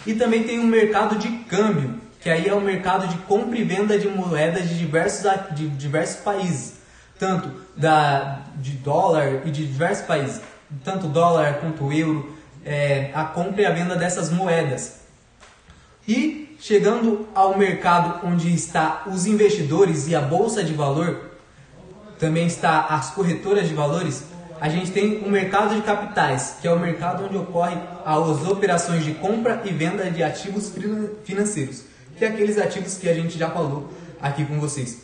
E 0.05 0.13
também 0.13 0.43
tem 0.43 0.59
um 0.59 0.67
mercado 0.67 1.17
de 1.17 1.29
câmbio, 1.45 2.01
que 2.19 2.29
aí 2.29 2.47
é 2.47 2.53
o 2.53 2.61
mercado 2.61 3.07
de 3.07 3.17
compra 3.19 3.57
e 3.57 3.63
venda 3.63 3.97
de 3.97 4.07
moedas 4.07 4.67
de 4.67 4.77
diversos, 4.77 5.23
de 5.51 5.67
diversos 5.69 6.17
países, 6.21 6.75
tanto 7.19 7.51
da, 7.75 8.41
de 8.57 8.71
dólar 8.71 9.45
e 9.45 9.51
de 9.51 9.65
diversos 9.65 10.05
países, 10.05 10.41
tanto 10.83 11.07
dólar 11.07 11.59
quanto 11.59 11.91
euro, 11.91 12.35
é, 12.65 13.11
a 13.13 13.25
compra 13.25 13.61
e 13.61 13.65
a 13.65 13.71
venda 13.71 13.95
dessas 13.95 14.29
moedas. 14.29 15.01
E 16.07 16.55
chegando 16.59 17.27
ao 17.35 17.57
mercado 17.57 18.25
onde 18.25 18.53
está 18.53 19.03
os 19.05 19.25
investidores 19.25 20.07
e 20.07 20.15
a 20.15 20.21
bolsa 20.21 20.63
de 20.63 20.73
valor, 20.73 21.31
também 22.19 22.47
está 22.47 22.85
as 22.85 23.11
corretoras 23.11 23.67
de 23.67 23.73
valores, 23.73 24.23
a 24.61 24.69
gente 24.69 24.91
tem 24.91 25.17
o 25.25 25.29
mercado 25.29 25.75
de 25.75 25.81
capitais, 25.81 26.57
que 26.61 26.67
é 26.67 26.71
o 26.71 26.79
mercado 26.79 27.25
onde 27.25 27.35
ocorrem 27.35 27.81
as 28.05 28.47
operações 28.47 29.03
de 29.03 29.13
compra 29.15 29.61
e 29.65 29.73
venda 29.73 30.09
de 30.09 30.23
ativos 30.23 30.73
financeiros, 31.25 31.83
que 32.17 32.23
é 32.23 32.29
aqueles 32.29 32.57
ativos 32.57 32.97
que 32.97 33.09
a 33.09 33.13
gente 33.13 33.37
já 33.37 33.49
falou 33.49 33.89
aqui 34.21 34.45
com 34.45 34.59
vocês, 34.59 35.01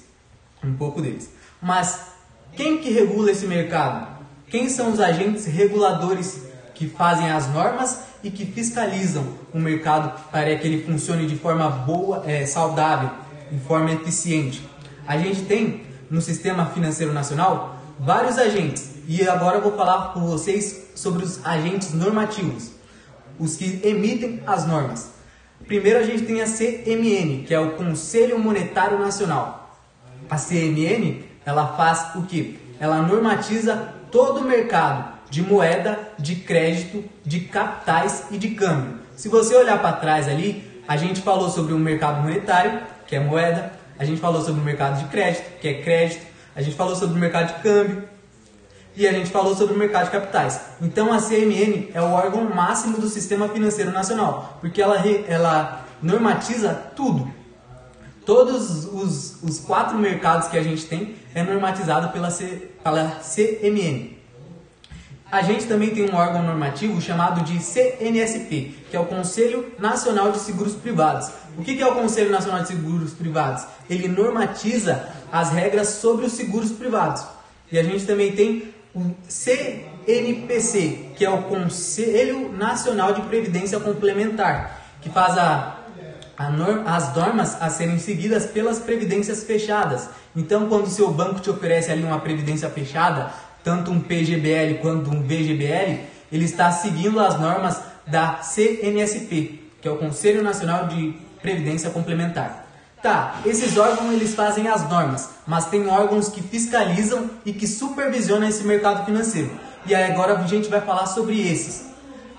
um 0.63 0.73
pouco 0.75 1.01
deles. 1.01 1.29
Mas 1.61 2.07
quem 2.53 2.77
que 2.77 2.89
regula 2.89 3.31
esse 3.31 3.45
mercado? 3.45 4.18
Quem 4.50 4.68
são 4.68 4.91
os 4.91 5.00
agentes 5.00 5.46
reguladores 5.46 6.41
que 6.74 6.88
fazem 6.88 7.29
as 7.29 7.48
normas 7.50 8.00
e 8.24 8.32
que 8.32 8.46
fiscalizam 8.46 9.24
o 9.53 9.60
mercado 9.60 10.12
para 10.32 10.56
que 10.56 10.65
ele 10.65 10.84
funcione 10.84 11.27
de 11.27 11.36
forma 11.36 11.70
boa, 11.70 12.24
é, 12.25 12.46
saudável, 12.46 13.12
de 13.51 13.60
forma 13.60 13.91
eficiente. 13.91 14.68
A 15.08 15.18
gente 15.18 15.44
tem 15.44 15.84
no 16.10 16.22
sistema 16.22 16.65
financeiro 16.68 17.13
nacional 17.13 17.77
vários 18.00 18.38
agentes 18.38 18.91
e 19.08 19.27
agora 19.27 19.58
eu 19.58 19.62
vou 19.62 19.74
falar 19.74 20.13
com 20.13 20.22
vocês 20.22 20.91
sobre 20.96 21.24
os 21.24 21.46
agentes 21.46 21.94
normativos, 21.94 22.72
os 23.38 23.56
que 23.56 23.82
emitem 23.84 24.41
as 24.48 24.65
normas. 24.65 25.12
Primeiro 25.68 26.00
a 26.00 26.03
gente 26.03 26.24
tem 26.24 26.41
a 26.41 26.46
CMN, 26.46 27.44
que 27.46 27.53
é 27.53 27.60
o 27.60 27.72
Conselho 27.72 28.39
Monetário 28.39 28.98
Nacional. 28.98 29.77
A 30.29 30.38
CMN, 30.38 31.24
ela 31.46 31.68
faz 31.75 32.15
o 32.15 32.24
que? 32.24 32.58
Ela 32.79 33.01
normatiza 33.01 33.99
todo 34.12 34.42
o 34.42 34.44
mercado 34.44 35.20
de 35.30 35.42
moeda, 35.42 36.00
de 36.18 36.36
crédito, 36.36 37.04
de 37.24 37.42
capitais 37.42 38.25
e 38.32 38.38
de 38.38 38.50
câmbio. 38.50 39.00
Se 39.16 39.30
você 39.30 39.56
olhar 39.56 39.80
para 39.80 39.94
trás 39.94 40.28
ali, 40.28 40.63
a 40.88 40.98
gente 40.98 41.22
falou 41.22 41.50
sobre 41.50 41.74
o 41.74 41.78
mercado 41.78 42.22
monetário, 42.22 42.82
que 43.06 43.16
é 43.16 43.20
moeda, 43.20 43.72
a 43.98 44.06
gente 44.06 44.20
falou 44.20 44.42
sobre 44.42 44.62
o 44.62 44.63
mercado 44.63 45.00
de 45.00 45.10
crédito, 45.10 45.60
que 45.60 45.68
é 45.68 45.82
crédito, 45.82 46.25
a 46.56 46.62
gente 46.62 46.75
falou 46.75 46.96
sobre 46.96 47.16
o 47.16 47.20
mercado 47.20 47.56
de 47.56 47.62
câmbio 47.62 48.04
e 48.96 49.08
a 49.08 49.12
gente 49.12 49.30
falou 49.30 49.56
sobre 49.56 49.75
o 49.75 49.78
mercado 49.78 50.06
de 50.06 50.12
capitais. 50.12 50.62
Então 50.82 51.13
a 51.13 51.22
CMN 51.22 51.89
é 51.94 52.01
o 52.01 52.12
órgão 52.12 52.44
máximo 52.54 52.98
do 52.98 53.08
sistema 53.08 53.48
financeiro 53.50 53.92
nacional, 53.92 54.58
porque 54.62 54.82
ela, 54.82 54.98
ela 55.28 55.86
normatiza 56.01 56.74
tudo. 56.96 57.32
Todos 58.25 58.86
os, 58.86 59.44
os 59.44 59.60
quatro 59.60 59.98
mercados 59.98 60.48
que 60.48 60.58
a 60.58 60.63
gente 60.63 60.86
tem 60.86 61.16
é 61.33 61.43
normatizado 61.43 62.09
pela, 62.09 62.29
C, 62.29 62.69
pela 62.83 63.19
CMN. 63.21 64.17
A 65.31 65.43
gente 65.43 65.65
também 65.67 65.91
tem 65.91 66.09
um 66.09 66.15
órgão 66.15 66.41
normativo 66.41 67.00
chamado 67.00 67.41
de 67.43 67.59
CNSP, 67.62 68.74
que 68.89 68.98
é 68.98 69.00
o 69.00 69.05
Conselho 69.05 69.74
Nacional 69.77 70.31
de 70.31 70.39
Seguros 70.39 70.74
Privados. 70.74 71.29
O 71.55 71.63
que 71.63 71.79
é 71.79 71.86
o 71.86 71.93
Conselho 71.93 72.31
Nacional 72.31 72.62
de 72.62 72.69
Seguros 72.69 73.13
Privados? 73.13 73.63
Ele 73.88 74.07
normatiza 74.07 75.07
as 75.31 75.51
regras 75.51 75.89
sobre 75.89 76.25
os 76.25 76.33
seguros 76.33 76.71
privados. 76.71 77.24
E 77.71 77.77
a 77.77 77.83
gente 77.83 78.05
também 78.07 78.31
tem 78.31 78.74
o 78.95 79.12
CNPC, 79.27 81.12
que 81.15 81.24
é 81.24 81.29
o 81.29 81.43
Conselho 81.43 82.51
Nacional 82.51 83.13
de 83.13 83.21
Previdência 83.24 83.79
Complementar, 83.79 84.81
que 85.01 85.09
faz 85.09 85.38
a, 85.38 85.78
as 86.86 87.13
normas 87.13 87.62
a 87.62 87.69
serem 87.69 88.00
seguidas 88.00 88.46
pelas 88.46 88.79
previdências 88.79 89.43
fechadas. 89.43 90.10
Então, 90.34 90.69
quando 90.69 90.86
o 90.86 90.89
seu 90.89 91.12
banco 91.12 91.41
te 91.41 91.50
oferece 91.50 91.91
ali 91.91 92.01
uma 92.01 92.19
previdência 92.19 92.69
fechada, 92.69 93.29
tanto 93.62 93.91
um 93.91 94.00
PGBL 94.00 94.75
quanto 94.81 95.10
um 95.10 95.22
VGBL, 95.22 96.00
ele 96.31 96.46
está 96.46 96.72
seguindo 96.72 97.19
as 97.19 97.38
normas 97.38 97.81
da 98.08 98.38
CNSP, 98.41 99.60
que 99.81 99.88
é 99.88 99.91
o 99.91 99.98
Conselho 99.98 100.41
Nacional 100.41 100.88
de 100.88 101.13
Previdência 101.41 101.89
Complementar. 101.89 102.67
Tá, 103.03 103.36
esses 103.46 103.77
órgãos 103.77 104.13
eles 104.13 104.34
fazem 104.34 104.67
as 104.67 104.88
normas, 104.89 105.29
mas 105.48 105.65
tem 105.65 105.88
órgãos 105.88 106.29
que 106.29 106.41
fiscalizam 106.41 107.29
e 107.46 107.53
que 107.53 107.67
supervisionam 107.67 108.48
esse 108.48 108.63
mercado 108.63 109.05
financeiro. 109.05 109.51
E 109.86 109.96
aí 109.96 110.12
agora 110.12 110.38
a 110.38 110.48
gente 110.48 110.69
vai 110.69 110.81
falar 110.81 111.05
sobre 111.05 111.39
esses. 111.39 111.86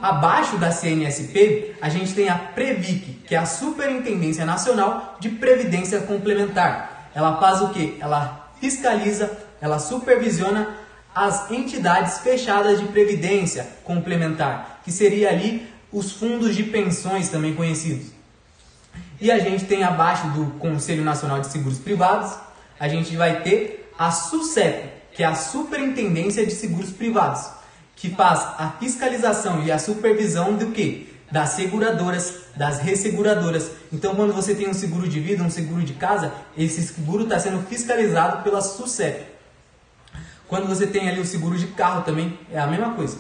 Abaixo 0.02 0.56
da 0.56 0.70
CNSP, 0.70 1.74
a 1.80 1.88
gente 1.90 2.14
tem 2.14 2.28
a 2.28 2.34
Previc, 2.34 3.22
que 3.26 3.34
é 3.34 3.38
a 3.38 3.44
Superintendência 3.44 4.46
Nacional 4.46 5.16
de 5.20 5.28
Previdência 5.28 6.00
Complementar. 6.00 7.10
Ela 7.14 7.36
faz 7.38 7.60
o 7.60 7.68
que? 7.68 7.98
Ela 8.00 8.50
fiscaliza, 8.60 9.30
ela 9.60 9.78
supervisiona 9.78 10.68
as 11.14 11.50
entidades 11.50 12.18
fechadas 12.18 12.80
de 12.80 12.86
previdência 12.86 13.66
complementar, 13.84 14.80
que 14.84 14.92
seria 14.92 15.28
ali 15.28 15.68
os 15.92 16.12
fundos 16.12 16.54
de 16.54 16.62
pensões 16.62 17.28
também 17.28 17.54
conhecidos. 17.54 18.06
E 19.20 19.30
a 19.30 19.38
gente 19.38 19.64
tem 19.64 19.82
abaixo 19.82 20.28
do 20.28 20.46
Conselho 20.58 21.04
Nacional 21.04 21.40
de 21.40 21.48
Seguros 21.48 21.78
Privados, 21.78 22.32
a 22.78 22.88
gente 22.88 23.14
vai 23.16 23.42
ter 23.42 23.92
a 23.98 24.10
SUSEP, 24.10 24.88
que 25.12 25.22
é 25.22 25.26
a 25.26 25.34
Superintendência 25.34 26.46
de 26.46 26.52
Seguros 26.52 26.90
Privados, 26.90 27.50
que 28.00 28.08
faz 28.08 28.40
a 28.58 28.74
fiscalização 28.80 29.62
e 29.62 29.70
a 29.70 29.78
supervisão 29.78 30.54
do 30.56 30.68
que? 30.68 31.06
Das 31.30 31.50
seguradoras, 31.50 32.44
das 32.56 32.78
resseguradoras. 32.78 33.70
Então, 33.92 34.14
quando 34.16 34.32
você 34.32 34.54
tem 34.54 34.68
um 34.68 34.74
seguro 34.74 35.06
de 35.06 35.20
vida, 35.20 35.44
um 35.44 35.50
seguro 35.50 35.82
de 35.82 35.92
casa, 35.92 36.32
esse 36.56 36.82
seguro 36.82 37.24
está 37.24 37.38
sendo 37.38 37.62
fiscalizado 37.66 38.42
pela 38.42 38.62
SUSEP. 38.62 39.26
Quando 40.48 40.66
você 40.66 40.86
tem 40.86 41.08
ali 41.08 41.20
o 41.20 41.26
seguro 41.26 41.58
de 41.58 41.68
carro 41.68 42.02
também, 42.02 42.36
é 42.50 42.58
a 42.58 42.66
mesma 42.66 42.94
coisa. 42.94 43.18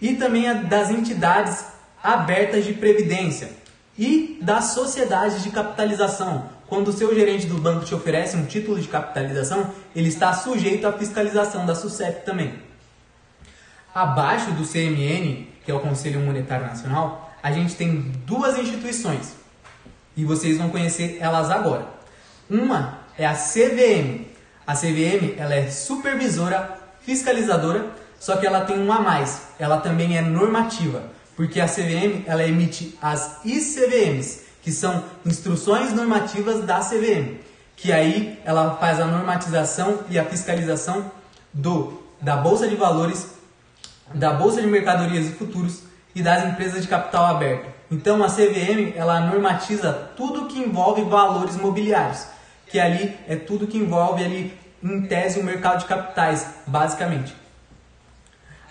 E 0.00 0.14
também 0.14 0.48
a 0.48 0.52
das 0.52 0.90
entidades 0.90 1.64
abertas 2.02 2.64
de 2.66 2.74
previdência 2.74 3.50
e 3.98 4.38
das 4.42 4.66
sociedades 4.66 5.42
de 5.42 5.50
capitalização. 5.50 6.50
Quando 6.68 6.88
o 6.88 6.92
seu 6.92 7.12
gerente 7.14 7.46
do 7.46 7.58
banco 7.58 7.86
te 7.86 7.94
oferece 7.94 8.36
um 8.36 8.44
título 8.44 8.78
de 8.78 8.86
capitalização, 8.86 9.70
ele 9.96 10.08
está 10.08 10.32
sujeito 10.34 10.86
à 10.86 10.92
fiscalização 10.92 11.64
da 11.64 11.74
SUSEP 11.74 12.24
também. 12.24 12.69
Abaixo 13.94 14.52
do 14.52 14.64
CMN, 14.64 15.48
que 15.64 15.70
é 15.70 15.74
o 15.74 15.80
Conselho 15.80 16.20
Monetário 16.20 16.66
Nacional, 16.66 17.34
a 17.42 17.50
gente 17.50 17.74
tem 17.74 18.12
duas 18.24 18.58
instituições 18.58 19.34
e 20.16 20.24
vocês 20.24 20.58
vão 20.58 20.70
conhecer 20.70 21.18
elas 21.20 21.50
agora. 21.50 21.86
Uma 22.48 22.98
é 23.18 23.26
a 23.26 23.34
CVM, 23.34 24.26
a 24.66 24.74
CVM 24.74 25.34
ela 25.36 25.54
é 25.54 25.70
supervisora, 25.70 26.78
fiscalizadora, 27.00 27.86
só 28.18 28.36
que 28.36 28.46
ela 28.46 28.60
tem 28.60 28.78
um 28.78 28.92
a 28.92 29.00
mais. 29.00 29.42
Ela 29.58 29.78
também 29.78 30.16
é 30.16 30.20
normativa, 30.20 31.04
porque 31.34 31.60
a 31.60 31.66
CVM 31.66 32.24
ela 32.26 32.46
emite 32.46 32.96
as 33.00 33.40
ICVMs, 33.44 34.42
que 34.62 34.70
são 34.70 35.02
instruções 35.24 35.92
normativas 35.92 36.64
da 36.64 36.80
CVM, 36.80 37.38
que 37.74 37.90
aí 37.92 38.38
ela 38.44 38.76
faz 38.76 39.00
a 39.00 39.06
normatização 39.06 40.00
e 40.10 40.18
a 40.18 40.24
fiscalização 40.24 41.10
do 41.52 41.98
da 42.20 42.36
bolsa 42.36 42.68
de 42.68 42.76
valores, 42.76 43.39
da 44.14 44.32
bolsa 44.32 44.60
de 44.60 44.66
mercadorias 44.66 45.26
e 45.26 45.32
futuros 45.32 45.82
e 46.14 46.22
das 46.22 46.44
empresas 46.44 46.82
de 46.82 46.88
capital 46.88 47.26
aberto. 47.26 47.68
Então 47.90 48.22
a 48.22 48.28
CVM 48.28 48.92
ela 48.94 49.20
normatiza 49.20 49.92
tudo 50.16 50.46
que 50.46 50.58
envolve 50.58 51.02
valores 51.02 51.56
mobiliários, 51.56 52.26
que 52.66 52.78
ali 52.78 53.16
é 53.28 53.36
tudo 53.36 53.66
que 53.66 53.78
envolve 53.78 54.24
ali 54.24 54.58
em 54.82 55.02
tese 55.02 55.40
o 55.40 55.44
mercado 55.44 55.80
de 55.80 55.86
capitais, 55.86 56.46
basicamente. 56.66 57.34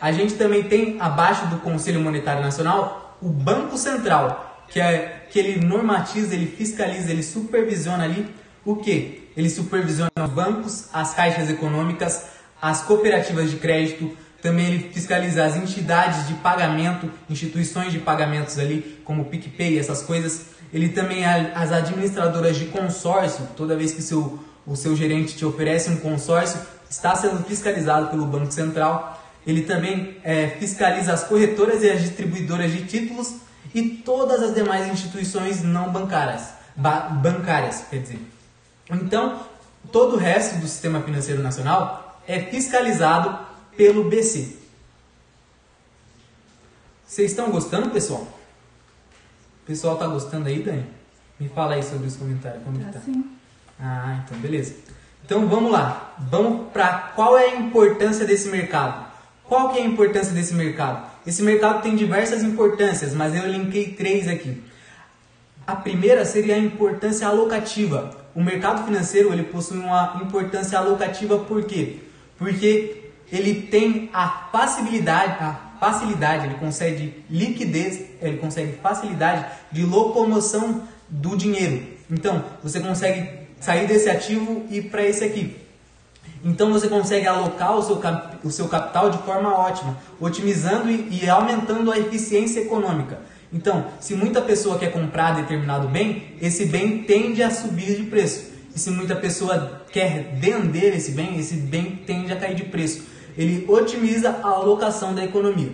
A 0.01 0.11
gente 0.11 0.35
também 0.35 0.63
tem 0.63 0.99
abaixo 0.99 1.45
do 1.47 1.57
Conselho 1.57 1.99
Monetário 1.99 2.41
Nacional 2.41 3.17
o 3.21 3.27
Banco 3.27 3.77
Central, 3.77 4.65
que 4.69 4.79
é 4.79 5.27
que 5.29 5.37
ele 5.37 5.65
normatiza, 5.65 6.33
ele 6.33 6.47
fiscaliza, 6.47 7.11
ele 7.11 7.23
supervisiona 7.23 8.05
ali 8.05 8.33
o 8.63 8.77
que? 8.77 9.29
Ele 9.35 9.49
supervisiona 9.49 10.09
os 10.23 10.29
bancos, 10.29 10.89
as 10.93 11.13
caixas 11.13 11.49
econômicas, 11.49 12.25
as 12.61 12.81
cooperativas 12.81 13.51
de 13.51 13.57
crédito, 13.57 14.15
também 14.41 14.67
ele 14.67 14.89
fiscaliza 14.93 15.43
as 15.43 15.55
entidades 15.55 16.27
de 16.27 16.33
pagamento, 16.35 17.11
instituições 17.29 17.91
de 17.91 17.99
pagamentos 17.99 18.57
ali, 18.57 19.01
como 19.03 19.23
o 19.23 19.25
PicPay, 19.25 19.77
essas 19.77 20.01
coisas. 20.01 20.47
Ele 20.73 20.89
também 20.89 21.25
as 21.25 21.71
administradoras 21.71 22.57
de 22.57 22.65
consórcio, 22.65 23.47
toda 23.57 23.75
vez 23.75 23.91
que 23.91 24.01
seu, 24.01 24.39
o 24.65 24.75
seu 24.75 24.95
gerente 24.95 25.35
te 25.35 25.45
oferece 25.45 25.89
um 25.89 25.97
consórcio, 25.97 26.59
está 26.89 27.15
sendo 27.15 27.43
fiscalizado 27.43 28.07
pelo 28.07 28.25
Banco 28.25 28.51
Central. 28.51 29.21
Ele 29.45 29.61
também 29.61 30.17
é, 30.23 30.47
fiscaliza 30.59 31.13
as 31.13 31.23
corretoras 31.23 31.83
e 31.83 31.89
as 31.89 32.01
distribuidoras 32.01 32.71
de 32.71 32.85
títulos 32.85 33.35
e 33.73 33.81
todas 33.81 34.41
as 34.41 34.53
demais 34.53 34.87
instituições 34.87 35.63
não 35.63 35.91
bancárias, 35.91 36.49
ba 36.75 37.01
bancárias, 37.01 37.83
quer 37.89 37.97
dizer. 37.97 38.19
Então, 38.89 39.41
todo 39.91 40.15
o 40.15 40.19
resto 40.19 40.59
do 40.59 40.67
sistema 40.67 41.01
financeiro 41.01 41.41
nacional 41.41 42.21
é 42.27 42.39
fiscalizado 42.39 43.48
pelo 43.75 44.05
BC. 44.09 44.57
Vocês 47.05 47.31
estão 47.31 47.49
gostando, 47.49 47.89
pessoal? 47.89 48.21
O 49.63 49.65
pessoal 49.65 49.95
está 49.95 50.07
gostando 50.07 50.47
aí, 50.47 50.61
Dani? 50.61 50.85
Me 51.39 51.49
fala 51.49 51.75
aí 51.75 51.83
sobre 51.83 52.07
os 52.07 52.15
comentários. 52.15 52.63
Como 52.63 52.79
Tá 52.79 52.91
tá? 52.91 52.99
sim. 52.99 53.25
Ah, 53.79 54.21
então 54.25 54.37
beleza. 54.39 54.75
Então 55.25 55.47
vamos 55.47 55.71
lá. 55.71 56.15
Vamos 56.19 56.71
para 56.71 57.11
qual 57.15 57.37
é 57.37 57.45
a 57.45 57.55
importância 57.55 58.25
desse 58.25 58.49
mercado? 58.49 59.07
Qual 59.45 59.69
que 59.71 59.79
é 59.79 59.81
a 59.81 59.85
importância 59.85 60.33
desse 60.33 60.53
mercado? 60.53 61.09
Esse 61.25 61.41
mercado 61.41 61.81
tem 61.81 61.95
diversas 61.95 62.43
importâncias, 62.43 63.13
mas 63.13 63.35
eu 63.35 63.47
linkei 63.47 63.93
três 63.93 64.27
aqui. 64.27 64.61
A 65.65 65.75
primeira 65.75 66.25
seria 66.25 66.55
a 66.55 66.59
importância 66.59 67.27
alocativa. 67.27 68.15
O 68.35 68.43
mercado 68.43 68.85
financeiro 68.85 69.31
ele 69.33 69.43
possui 69.43 69.77
uma 69.79 70.19
importância 70.23 70.77
alocativa 70.77 71.39
por 71.39 71.63
quê? 71.63 71.97
Porque 72.37 73.08
ele 73.31 73.63
tem 73.63 74.09
a 74.13 74.49
facilidade, 74.51 75.43
a 75.43 75.77
facilidade, 75.79 76.45
ele 76.45 76.55
consegue 76.55 77.23
liquidez, 77.29 78.01
ele 78.21 78.37
consegue 78.37 78.73
facilidade 78.81 79.45
de 79.71 79.83
locomoção 79.83 80.83
do 81.07 81.35
dinheiro. 81.37 81.83
Então, 82.09 82.43
você 82.63 82.79
consegue 82.79 83.29
sair 83.59 83.87
desse 83.87 84.09
ativo 84.09 84.65
e 84.69 84.81
para 84.81 85.03
esse 85.03 85.23
aqui. 85.23 85.55
Então 86.43 86.71
você 86.71 86.87
consegue 86.87 87.27
alocar 87.27 87.77
o 87.77 87.81
seu, 87.81 88.01
o 88.43 88.49
seu 88.49 88.67
capital 88.67 89.09
de 89.09 89.17
forma 89.19 89.53
ótima, 89.53 89.97
otimizando 90.19 90.89
e, 90.89 91.21
e 91.23 91.29
aumentando 91.29 91.91
a 91.91 91.99
eficiência 91.99 92.61
econômica. 92.61 93.19
Então, 93.51 93.87
se 93.99 94.15
muita 94.15 94.41
pessoa 94.41 94.77
quer 94.77 94.91
comprar 94.91 95.35
determinado 95.35 95.87
bem, 95.87 96.35
esse 96.39 96.65
bem 96.65 97.03
tende 97.03 97.41
a 97.41 97.49
subir 97.49 97.95
de 97.95 98.03
preço. 98.03 98.51
E 98.73 98.79
se 98.79 98.91
muita 98.91 99.15
pessoa 99.15 99.81
quer 99.91 100.35
vender 100.35 100.95
esse 100.95 101.11
bem, 101.11 101.37
esse 101.37 101.55
bem 101.55 101.99
tende 102.05 102.31
a 102.31 102.35
cair 102.35 102.55
de 102.55 102.65
preço. 102.65 103.03
Ele 103.39 103.63
otimiza 103.69 104.41
a 104.43 104.49
alocação 104.49 105.15
da 105.15 105.23
economia. 105.23 105.71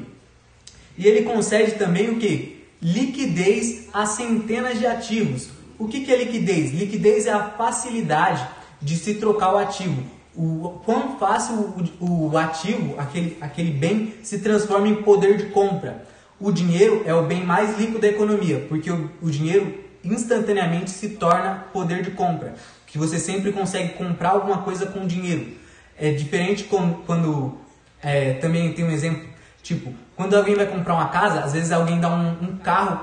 E 0.95 1.07
ele 1.07 1.23
concede 1.23 1.71
também 1.71 2.11
o 2.11 2.19
que? 2.19 2.63
Liquidez 2.79 3.87
a 3.91 4.05
centenas 4.05 4.77
de 4.77 4.85
ativos. 4.85 5.49
O 5.79 5.87
que, 5.87 6.01
que 6.01 6.13
é 6.13 6.17
liquidez? 6.23 6.71
Liquidez 6.71 7.25
é 7.25 7.31
a 7.31 7.49
facilidade 7.49 8.47
de 8.79 8.95
se 8.95 9.15
trocar 9.15 9.55
o 9.55 9.57
ativo. 9.57 10.03
O 10.35 10.79
quão 10.85 11.17
fácil 11.17 11.73
o, 11.99 12.29
o 12.29 12.37
ativo, 12.37 12.99
aquele, 12.99 13.35
aquele 13.41 13.71
bem, 13.71 14.13
se 14.21 14.37
transforma 14.37 14.87
em 14.87 15.01
poder 15.01 15.35
de 15.35 15.45
compra. 15.47 16.05
O 16.39 16.51
dinheiro 16.51 17.01
é 17.07 17.15
o 17.15 17.23
bem 17.23 17.43
mais 17.43 17.79
líquido 17.79 17.97
da 17.97 18.09
economia, 18.09 18.63
porque 18.69 18.91
o, 18.91 19.09
o 19.23 19.31
dinheiro 19.31 19.73
instantaneamente 20.03 20.91
se 20.91 21.09
torna 21.09 21.65
poder 21.73 22.03
de 22.03 22.11
compra. 22.11 22.53
Que 22.85 22.99
você 22.99 23.17
sempre 23.17 23.51
consegue 23.51 23.93
comprar 23.93 24.29
alguma 24.29 24.59
coisa 24.59 24.85
com 24.85 25.07
dinheiro. 25.07 25.64
É 25.97 26.11
diferente 26.11 26.65
com- 26.65 26.93
quando 27.05 27.57
é, 28.03 28.33
também 28.33 28.71
tem 28.73 28.85
um 28.85 28.91
exemplo, 28.91 29.27
tipo, 29.63 29.93
quando 30.15 30.35
alguém 30.35 30.55
vai 30.55 30.65
comprar 30.67 30.93
uma 30.93 31.07
casa, 31.09 31.39
às 31.41 31.53
vezes 31.53 31.71
alguém 31.71 31.99
dá 31.99 32.09
um, 32.09 32.31
um 32.41 32.57
carro 32.57 32.99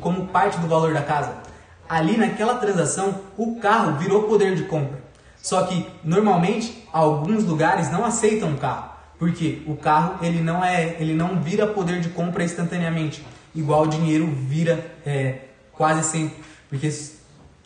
como 0.00 0.26
parte 0.28 0.58
do 0.58 0.66
valor 0.66 0.92
da 0.92 1.02
casa. 1.02 1.36
Ali 1.88 2.16
naquela 2.16 2.56
transação, 2.56 3.20
o 3.36 3.56
carro 3.60 3.96
virou 3.98 4.24
poder 4.24 4.54
de 4.54 4.64
compra. 4.64 4.98
Só 5.40 5.62
que 5.64 5.86
normalmente 6.02 6.86
alguns 6.92 7.44
lugares 7.44 7.90
não 7.90 8.04
aceitam 8.04 8.52
o 8.52 8.58
carro, 8.58 8.90
porque 9.18 9.62
o 9.66 9.76
carro 9.76 10.16
ele 10.22 10.40
não 10.42 10.64
é, 10.64 10.96
ele 10.98 11.14
não 11.14 11.40
vira 11.40 11.66
poder 11.66 12.00
de 12.00 12.08
compra 12.08 12.42
instantaneamente, 12.42 13.24
igual 13.54 13.82
o 13.82 13.86
dinheiro 13.86 14.26
vira 14.26 14.84
é, 15.06 15.42
quase 15.72 16.02
sempre, 16.02 16.36
porque 16.68 16.88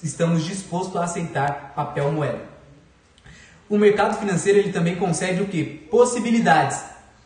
estamos 0.02 0.44
dispostos 0.44 0.96
a 0.96 1.04
aceitar 1.04 1.72
papel 1.74 2.12
moeda. 2.12 2.51
O 3.72 3.78
mercado 3.78 4.18
financeiro 4.18 4.58
ele 4.58 4.70
também 4.70 4.96
concede 4.96 5.40
o 5.40 5.46
que? 5.46 5.64
Possibilidades. 5.64 6.78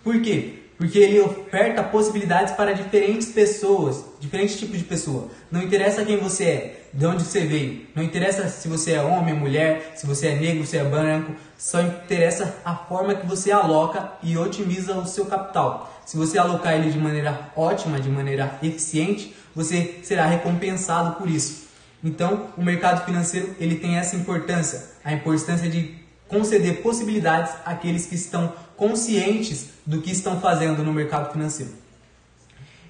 Por 0.04 0.22
quê? 0.22 0.60
Porque 0.78 0.96
ele 0.96 1.18
oferta 1.18 1.82
possibilidades 1.82 2.54
para 2.54 2.72
diferentes 2.72 3.32
pessoas, 3.32 4.04
diferentes 4.20 4.56
tipos 4.56 4.78
de 4.78 4.84
pessoa. 4.84 5.28
Não 5.50 5.60
interessa 5.60 6.04
quem 6.04 6.18
você 6.18 6.44
é, 6.44 6.88
de 6.94 7.04
onde 7.04 7.24
você 7.24 7.40
veio, 7.40 7.88
não 7.96 8.00
interessa 8.00 8.48
se 8.48 8.68
você 8.68 8.92
é 8.92 9.02
homem, 9.02 9.34
mulher, 9.34 9.94
se 9.96 10.06
você 10.06 10.28
é 10.28 10.36
negro, 10.36 10.64
se 10.64 10.78
é 10.78 10.84
branco, 10.84 11.34
só 11.58 11.80
interessa 11.80 12.54
a 12.64 12.76
forma 12.76 13.16
que 13.16 13.26
você 13.26 13.50
aloca 13.50 14.12
e 14.22 14.38
otimiza 14.38 14.94
o 14.94 15.04
seu 15.04 15.26
capital. 15.26 16.00
Se 16.06 16.16
você 16.16 16.38
alocar 16.38 16.74
ele 16.74 16.92
de 16.92 16.98
maneira 17.00 17.50
ótima, 17.56 17.98
de 17.98 18.08
maneira 18.08 18.56
eficiente, 18.62 19.34
você 19.52 19.98
será 20.04 20.26
recompensado 20.26 21.16
por 21.16 21.28
isso. 21.28 21.66
Então, 22.04 22.50
o 22.56 22.62
mercado 22.62 23.04
financeiro 23.04 23.56
ele 23.58 23.74
tem 23.74 23.96
essa 23.96 24.14
importância, 24.14 24.90
a 25.02 25.12
importância 25.12 25.68
de 25.68 26.05
conceder 26.28 26.82
possibilidades 26.82 27.54
àqueles 27.64 28.06
que 28.06 28.14
estão 28.14 28.52
conscientes 28.76 29.70
do 29.84 30.02
que 30.02 30.10
estão 30.10 30.40
fazendo 30.40 30.82
no 30.82 30.92
mercado 30.92 31.32
financeiro. 31.32 31.72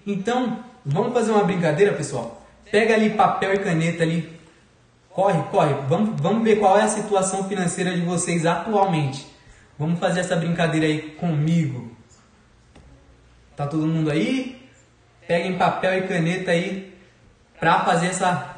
Então, 0.07 0.65
vamos 0.85 1.13
fazer 1.13 1.33
uma 1.33 1.45
brincadeira, 1.45 1.93
pessoal? 1.93 2.47
Pega 2.71 2.95
ali 2.95 3.11
papel 3.11 3.55
e 3.55 3.59
caneta 3.59 4.03
ali. 4.03 4.39
Corre, 5.11 5.43
corre. 5.51 5.75
Vamos, 5.89 6.21
vamos 6.21 6.45
ver 6.45 6.57
qual 6.57 6.79
é 6.79 6.83
a 6.83 6.89
situação 6.89 7.49
financeira 7.49 7.95
de 7.95 8.01
vocês 8.03 8.45
atualmente. 8.45 9.27
Vamos 9.79 9.99
fazer 9.99 10.21
essa 10.21 10.37
brincadeira 10.37 10.87
aí 10.87 11.11
comigo. 11.13 11.91
Tá 13.57 13.67
todo 13.67 13.87
mundo 13.87 14.11
aí? 14.11 14.69
Peguem 15.27 15.59
papel 15.59 15.99
e 15.99 16.07
caneta 16.07 16.51
aí 16.51 16.95
para 17.59 17.85
fazer 17.85 18.07
essa 18.07 18.57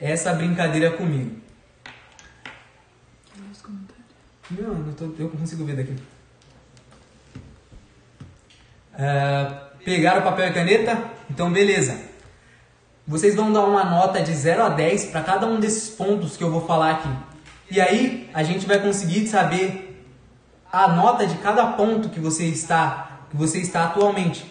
essa 0.00 0.32
brincadeira 0.34 0.90
comigo. 0.90 1.40
Olha 3.38 3.50
os 3.52 3.62
comentários. 3.62 4.04
Não, 4.60 4.86
eu, 4.86 4.94
tô, 4.96 5.10
eu 5.18 5.28
consigo 5.30 5.64
ver 5.64 5.76
daqui. 5.76 5.96
Ah, 8.94 9.68
pegaram 9.84 10.22
papel 10.22 10.48
e 10.48 10.52
caneta? 10.52 11.10
Então, 11.30 11.50
beleza. 11.50 11.96
Vocês 13.06 13.34
vão 13.34 13.52
dar 13.52 13.64
uma 13.64 13.84
nota 13.84 14.20
de 14.20 14.32
0 14.32 14.62
a 14.62 14.68
10 14.68 15.06
para 15.06 15.22
cada 15.22 15.46
um 15.46 15.58
desses 15.58 15.88
pontos 15.88 16.36
que 16.36 16.44
eu 16.44 16.50
vou 16.50 16.66
falar 16.66 16.90
aqui. 16.92 17.08
E 17.70 17.80
aí, 17.80 18.30
a 18.34 18.42
gente 18.42 18.66
vai 18.66 18.78
conseguir 18.78 19.26
saber 19.26 20.06
a 20.70 20.88
nota 20.88 21.26
de 21.26 21.38
cada 21.38 21.66
ponto 21.68 22.10
que 22.10 22.20
você 22.20 22.44
está, 22.44 23.22
que 23.30 23.36
você 23.36 23.58
está 23.58 23.84
atualmente. 23.84 24.44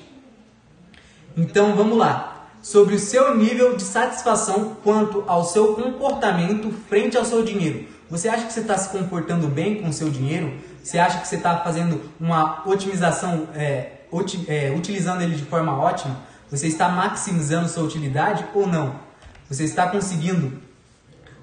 Então, 1.37 1.75
vamos 1.75 1.97
lá. 1.97 2.47
Sobre 2.61 2.95
o 2.95 2.99
seu 2.99 3.35
nível 3.37 3.75
de 3.75 3.83
satisfação 3.83 4.77
quanto 4.83 5.23
ao 5.27 5.43
seu 5.43 5.75
comportamento 5.75 6.71
frente 6.89 7.17
ao 7.17 7.25
seu 7.25 7.43
dinheiro. 7.43 7.87
Você 8.11 8.27
acha 8.27 8.45
que 8.45 8.51
você 8.51 8.59
está 8.59 8.77
se 8.77 8.89
comportando 8.89 9.47
bem 9.47 9.81
com 9.81 9.87
o 9.87 9.93
seu 9.93 10.09
dinheiro? 10.09 10.53
Você 10.83 10.99
acha 10.99 11.21
que 11.21 11.27
você 11.29 11.37
está 11.37 11.59
fazendo 11.59 12.11
uma 12.19 12.61
otimização, 12.67 13.47
é, 13.55 14.01
é, 14.49 14.73
utilizando 14.75 15.21
ele 15.21 15.33
de 15.33 15.45
forma 15.45 15.79
ótima? 15.79 16.17
Você 16.49 16.67
está 16.67 16.89
maximizando 16.89 17.69
sua 17.69 17.83
utilidade 17.83 18.45
ou 18.53 18.67
não? 18.67 18.99
Você 19.47 19.63
está 19.63 19.87
conseguindo 19.87 20.61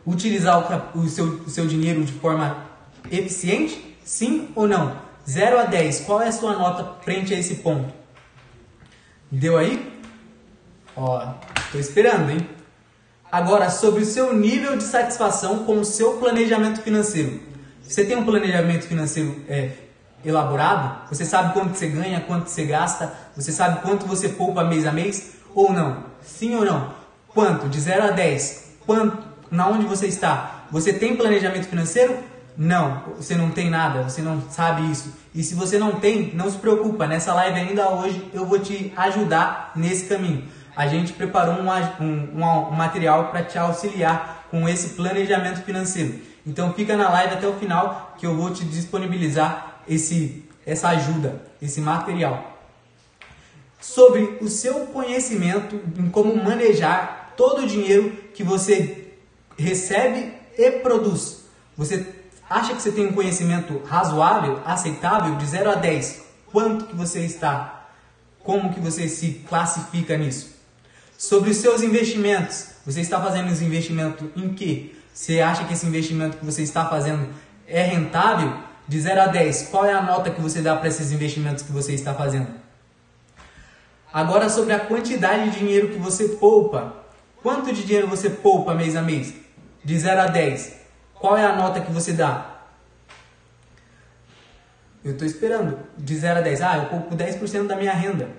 utilizar 0.07 0.59
o, 0.94 0.98
o 0.98 1.09
seu, 1.09 1.24
o 1.46 1.48
seu 1.48 1.66
dinheiro 1.66 2.04
de 2.04 2.12
forma 2.12 2.66
eficiente? 3.11 3.96
Sim 4.04 4.50
ou 4.54 4.68
não? 4.68 4.94
0 5.26 5.61
a 5.61 5.64
10, 5.64 6.00
qual 6.00 6.20
é 6.20 6.28
a 6.28 6.33
sua 6.33 6.52
nota 6.52 7.02
frente 7.02 7.33
a 7.33 7.38
esse 7.38 7.57
ponto? 7.57 7.94
Deu 9.31 9.57
aí? 9.57 9.90
Ó, 10.94 11.33
tô 11.72 11.78
esperando, 11.78 12.31
hein? 12.31 12.57
Agora, 13.30 13.68
sobre 13.68 14.02
o 14.02 14.06
seu 14.06 14.34
nível 14.34 14.78
de 14.78 14.84
satisfação 14.84 15.64
com 15.64 15.80
o 15.80 15.84
seu 15.84 16.14
planejamento 16.14 16.80
financeiro. 16.80 17.40
Você 17.82 18.02
tem 18.04 18.16
um 18.16 18.24
planejamento 18.24 18.86
financeiro 18.86 19.44
é, 19.46 19.72
elaborado? 20.24 21.08
Você 21.10 21.26
sabe 21.26 21.52
quanto 21.52 21.76
você 21.76 21.88
ganha, 21.88 22.22
quanto 22.22 22.48
você 22.48 22.64
gasta? 22.64 23.12
Você 23.36 23.52
sabe 23.52 23.82
quanto 23.82 24.06
você 24.06 24.30
poupa 24.30 24.64
mês 24.64 24.86
a 24.86 24.92
mês? 24.92 25.34
Ou 25.54 25.70
não? 25.74 26.04
Sim 26.22 26.56
ou 26.56 26.64
não? 26.64 26.94
Quanto? 27.28 27.68
De 27.68 27.78
0 27.78 28.04
a 28.04 28.10
10. 28.12 28.76
Quanto? 28.86 29.18
Na 29.50 29.68
onde 29.68 29.84
você 29.84 30.06
está? 30.06 30.64
Você 30.70 30.94
tem 30.94 31.14
planejamento 31.14 31.68
financeiro? 31.68 32.16
Não, 32.56 33.02
você 33.16 33.36
não 33.36 33.50
tem 33.50 33.70
nada, 33.70 34.02
você 34.02 34.20
não 34.20 34.42
sabe 34.50 34.90
isso. 34.90 35.12
E 35.34 35.44
se 35.44 35.54
você 35.54 35.78
não 35.78 36.00
tem, 36.00 36.34
não 36.34 36.50
se 36.50 36.56
preocupa, 36.56 37.06
nessa 37.06 37.32
live 37.34 37.60
ainda 37.60 37.90
hoje 37.90 38.28
eu 38.32 38.44
vou 38.44 38.58
te 38.58 38.92
ajudar 38.96 39.72
nesse 39.76 40.06
caminho. 40.06 40.44
A 40.78 40.86
gente 40.86 41.12
preparou 41.12 41.56
um, 41.56 41.68
um, 42.00 42.68
um 42.68 42.70
material 42.70 43.30
para 43.30 43.42
te 43.42 43.58
auxiliar 43.58 44.46
com 44.48 44.68
esse 44.68 44.90
planejamento 44.90 45.62
financeiro. 45.62 46.20
Então 46.46 46.72
fica 46.72 46.96
na 46.96 47.10
live 47.10 47.34
até 47.34 47.48
o 47.48 47.54
final 47.54 48.14
que 48.16 48.24
eu 48.24 48.36
vou 48.36 48.52
te 48.52 48.64
disponibilizar 48.64 49.82
esse, 49.88 50.48
essa 50.64 50.90
ajuda, 50.90 51.42
esse 51.60 51.80
material. 51.80 52.56
Sobre 53.80 54.38
o 54.40 54.48
seu 54.48 54.86
conhecimento 54.86 55.80
em 55.98 56.08
como 56.08 56.36
manejar 56.36 57.34
todo 57.36 57.62
o 57.62 57.66
dinheiro 57.66 58.10
que 58.32 58.44
você 58.44 59.12
recebe 59.58 60.32
e 60.56 60.70
produz. 60.70 61.44
Você 61.76 62.18
Acha 62.48 62.74
que 62.74 62.80
você 62.80 62.92
tem 62.92 63.06
um 63.06 63.12
conhecimento 63.12 63.82
razoável, 63.84 64.62
aceitável, 64.64 65.36
de 65.36 65.44
0 65.44 65.70
a 65.70 65.74
10? 65.74 66.24
Quanto 66.50 66.86
que 66.86 66.96
você 66.96 67.20
está? 67.20 67.90
Como 68.42 68.72
que 68.72 68.80
você 68.80 69.06
se 69.06 69.44
classifica 69.46 70.16
nisso? 70.16 70.57
Sobre 71.18 71.50
os 71.50 71.57
seus 71.57 71.83
investimentos, 71.83 72.68
você 72.87 73.00
está 73.00 73.20
fazendo 73.20 73.50
esse 73.50 73.64
investimento 73.64 74.31
em 74.37 74.54
quê? 74.54 74.94
Você 75.12 75.40
acha 75.40 75.64
que 75.64 75.72
esse 75.72 75.85
investimento 75.85 76.37
que 76.37 76.44
você 76.44 76.62
está 76.62 76.88
fazendo 76.88 77.28
é 77.66 77.83
rentável? 77.83 78.57
De 78.87 79.00
0 79.00 79.22
a 79.22 79.26
10, 79.26 79.68
qual 79.68 79.85
é 79.85 79.92
a 79.92 80.00
nota 80.00 80.31
que 80.31 80.40
você 80.40 80.62
dá 80.62 80.76
para 80.76 80.87
esses 80.87 81.11
investimentos 81.11 81.64
que 81.64 81.72
você 81.72 81.92
está 81.92 82.14
fazendo? 82.14 82.46
Agora 84.12 84.48
sobre 84.48 84.72
a 84.72 84.78
quantidade 84.78 85.50
de 85.50 85.59
dinheiro 85.59 85.88
que 85.88 85.98
você 85.98 86.28
poupa. 86.28 86.94
Quanto 87.42 87.74
de 87.74 87.83
dinheiro 87.83 88.07
você 88.07 88.31
poupa 88.31 88.72
mês 88.72 88.94
a 88.94 89.02
mês? 89.02 89.35
De 89.85 89.98
0 89.98 90.20
a 90.20 90.26
10. 90.28 90.72
Qual 91.14 91.37
é 91.37 91.44
a 91.44 91.57
nota 91.57 91.81
que 91.81 91.90
você 91.90 92.12
dá? 92.12 92.61
Eu 95.04 95.14
estou 95.14 95.26
esperando. 95.26 95.81
De 95.98 96.16
0 96.16 96.38
a 96.38 96.42
10. 96.42 96.61
Ah, 96.62 96.76
eu 96.76 96.87
poupo 96.87 97.16
10% 97.16 97.66
da 97.66 97.74
minha 97.74 97.92
renda. 97.92 98.31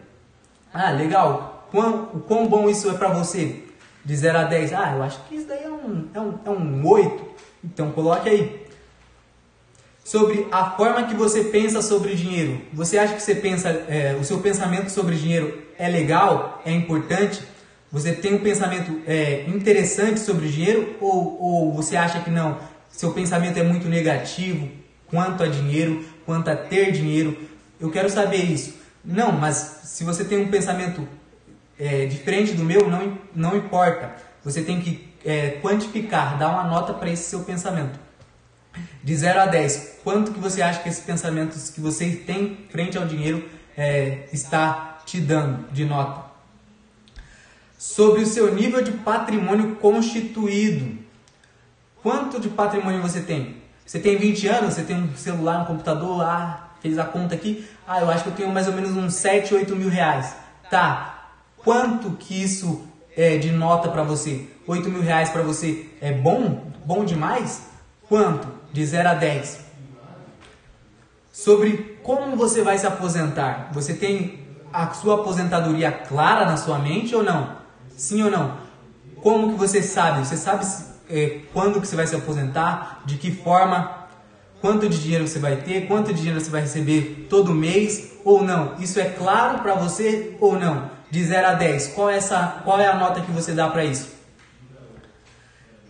Ah, 0.73 0.91
legal. 0.91 1.58
Quão, 1.71 2.05
quão 2.27 2.47
bom 2.47 2.69
isso 2.69 2.89
é 2.89 2.93
para 2.93 3.09
você? 3.09 3.63
De 4.03 4.15
0 4.15 4.37
a 4.39 4.43
10. 4.45 4.73
Ah, 4.73 4.93
eu 4.95 5.03
acho 5.03 5.23
que 5.25 5.35
isso 5.35 5.47
daí 5.47 5.63
é 5.63 5.69
um, 5.69 6.07
é 6.13 6.19
um, 6.19 6.39
é 6.45 6.49
um 6.49 6.87
8. 6.87 7.25
Então 7.63 7.91
coloque 7.91 8.29
aí. 8.29 8.65
Sobre 10.03 10.47
a 10.51 10.71
forma 10.71 11.03
que 11.03 11.13
você 11.13 11.43
pensa 11.43 11.81
sobre 11.81 12.15
dinheiro. 12.15 12.61
Você 12.73 12.97
acha 12.97 13.13
que 13.13 13.21
você 13.21 13.35
pensa, 13.35 13.69
é, 13.87 14.17
o 14.19 14.23
seu 14.23 14.39
pensamento 14.39 14.89
sobre 14.89 15.15
dinheiro 15.15 15.61
é 15.77 15.87
legal? 15.87 16.61
É 16.65 16.71
importante? 16.71 17.43
Você 17.91 18.13
tem 18.13 18.35
um 18.35 18.39
pensamento 18.39 19.01
é, 19.05 19.45
interessante 19.47 20.19
sobre 20.19 20.47
dinheiro 20.47 20.95
ou, 20.99 21.41
ou 21.41 21.73
você 21.73 21.95
acha 21.95 22.19
que 22.21 22.29
não? 22.29 22.57
Seu 22.89 23.11
pensamento 23.11 23.57
é 23.57 23.63
muito 23.63 23.87
negativo 23.87 24.69
quanto 25.07 25.43
a 25.43 25.47
dinheiro, 25.47 26.03
quanto 26.25 26.49
a 26.49 26.55
ter 26.55 26.91
dinheiro. 26.91 27.37
Eu 27.79 27.91
quero 27.91 28.09
saber 28.09 28.43
isso. 28.43 28.73
Não, 29.03 29.31
mas 29.31 29.81
se 29.83 30.03
você 30.03 30.23
tem 30.23 30.39
um 30.39 30.49
pensamento 30.49 31.07
é, 31.79 32.05
diferente 32.05 32.53
do 32.53 32.63
meu, 32.63 32.89
não, 32.89 33.17
não 33.33 33.55
importa. 33.55 34.13
Você 34.43 34.61
tem 34.61 34.79
que 34.81 35.09
é, 35.25 35.57
quantificar, 35.61 36.37
dar 36.37 36.49
uma 36.49 36.63
nota 36.65 36.93
para 36.93 37.09
esse 37.09 37.29
seu 37.29 37.41
pensamento. 37.41 37.99
De 39.03 39.15
0 39.15 39.41
a 39.41 39.45
10, 39.45 39.99
quanto 40.03 40.31
que 40.31 40.39
você 40.39 40.61
acha 40.61 40.81
que 40.81 40.89
esses 40.89 41.03
pensamentos 41.03 41.69
que 41.69 41.81
você 41.81 42.11
tem 42.11 42.65
frente 42.69 42.97
ao 42.97 43.05
dinheiro 43.05 43.47
é, 43.77 44.27
está 44.31 44.99
te 45.05 45.19
dando 45.19 45.71
de 45.71 45.85
nota? 45.85 46.29
sobre 47.79 48.21
o 48.21 48.25
seu 48.25 48.53
nível 48.53 48.81
de 48.81 48.91
patrimônio 48.91 49.77
constituído. 49.77 50.99
Quanto 52.03 52.37
de 52.37 52.49
patrimônio 52.49 53.01
você 53.01 53.21
tem? 53.21 53.55
Você 53.85 53.99
tem 53.99 54.17
20 54.17 54.47
anos, 54.47 54.73
você 54.73 54.83
tem 54.83 54.97
um 54.97 55.15
celular, 55.15 55.61
um 55.61 55.65
computador 55.65 56.17
lá, 56.17 56.73
fez 56.81 56.99
a 56.99 57.05
conta 57.05 57.35
aqui. 57.35 57.65
Ah, 57.87 58.01
eu 58.01 58.09
acho 58.09 58.23
que 58.23 58.29
eu 58.31 58.35
tenho 58.35 58.49
mais 58.49 58.67
ou 58.67 58.73
menos 58.73 58.91
uns 58.91 59.13
7, 59.13 59.55
8 59.55 59.73
mil 59.77 59.89
reais. 59.89 60.35
Tá, 60.69 61.18
quanto 61.63 62.11
que 62.11 62.41
isso 62.41 62.83
é 63.15 63.37
de 63.37 63.51
nota 63.51 63.89
para 63.89 64.03
você? 64.03 64.47
8 64.67 64.89
mil 64.89 65.01
reais 65.01 65.29
para 65.29 65.41
você 65.41 65.89
é 66.01 66.11
bom? 66.11 66.71
Bom 66.85 67.03
demais? 67.03 67.63
Quanto? 68.07 68.47
De 68.71 68.85
0 68.85 69.09
a 69.09 69.13
10. 69.13 69.59
Sobre 71.31 71.99
como 72.03 72.35
você 72.35 72.61
vai 72.61 72.77
se 72.77 72.85
aposentar. 72.85 73.69
Você 73.73 73.93
tem 73.93 74.39
a 74.71 74.91
sua 74.91 75.15
aposentadoria 75.15 75.91
clara 75.91 76.45
na 76.45 76.57
sua 76.57 76.79
mente 76.79 77.15
ou 77.15 77.23
não? 77.23 77.57
Sim 77.95 78.23
ou 78.23 78.31
não? 78.31 78.57
Como 79.21 79.53
que 79.53 79.59
você 79.59 79.81
sabe? 79.81 80.25
Você 80.25 80.37
sabe 80.37 80.65
é, 81.09 81.39
quando 81.53 81.81
que 81.81 81.87
você 81.87 81.95
vai 81.95 82.07
se 82.07 82.15
aposentar? 82.15 83.01
De 83.05 83.17
que 83.17 83.31
forma? 83.31 84.07
Quanto 84.61 84.89
de 84.89 85.01
dinheiro 85.01 85.27
você 85.27 85.39
vai 85.39 85.57
ter? 85.57 85.87
Quanto 85.87 86.13
de 86.13 86.19
dinheiro 86.19 86.39
você 86.39 86.49
vai 86.49 86.61
receber 86.61 87.27
todo 87.29 87.53
mês? 87.53 88.13
Ou 88.23 88.43
não? 88.43 88.75
Isso 88.79 88.99
é 88.99 89.05
claro 89.05 89.59
para 89.59 89.73
você 89.73 90.35
ou 90.39 90.59
não? 90.59 90.89
De 91.11 91.23
0 91.23 91.47
a 91.47 91.53
10, 91.53 91.87
qual 91.89 92.09
é, 92.09 92.17
essa, 92.17 92.61
qual 92.63 92.79
é 92.79 92.87
a 92.87 92.95
nota 92.95 93.21
que 93.21 93.31
você 93.31 93.53
dá 93.53 93.67
para 93.67 93.83
isso? 93.83 94.09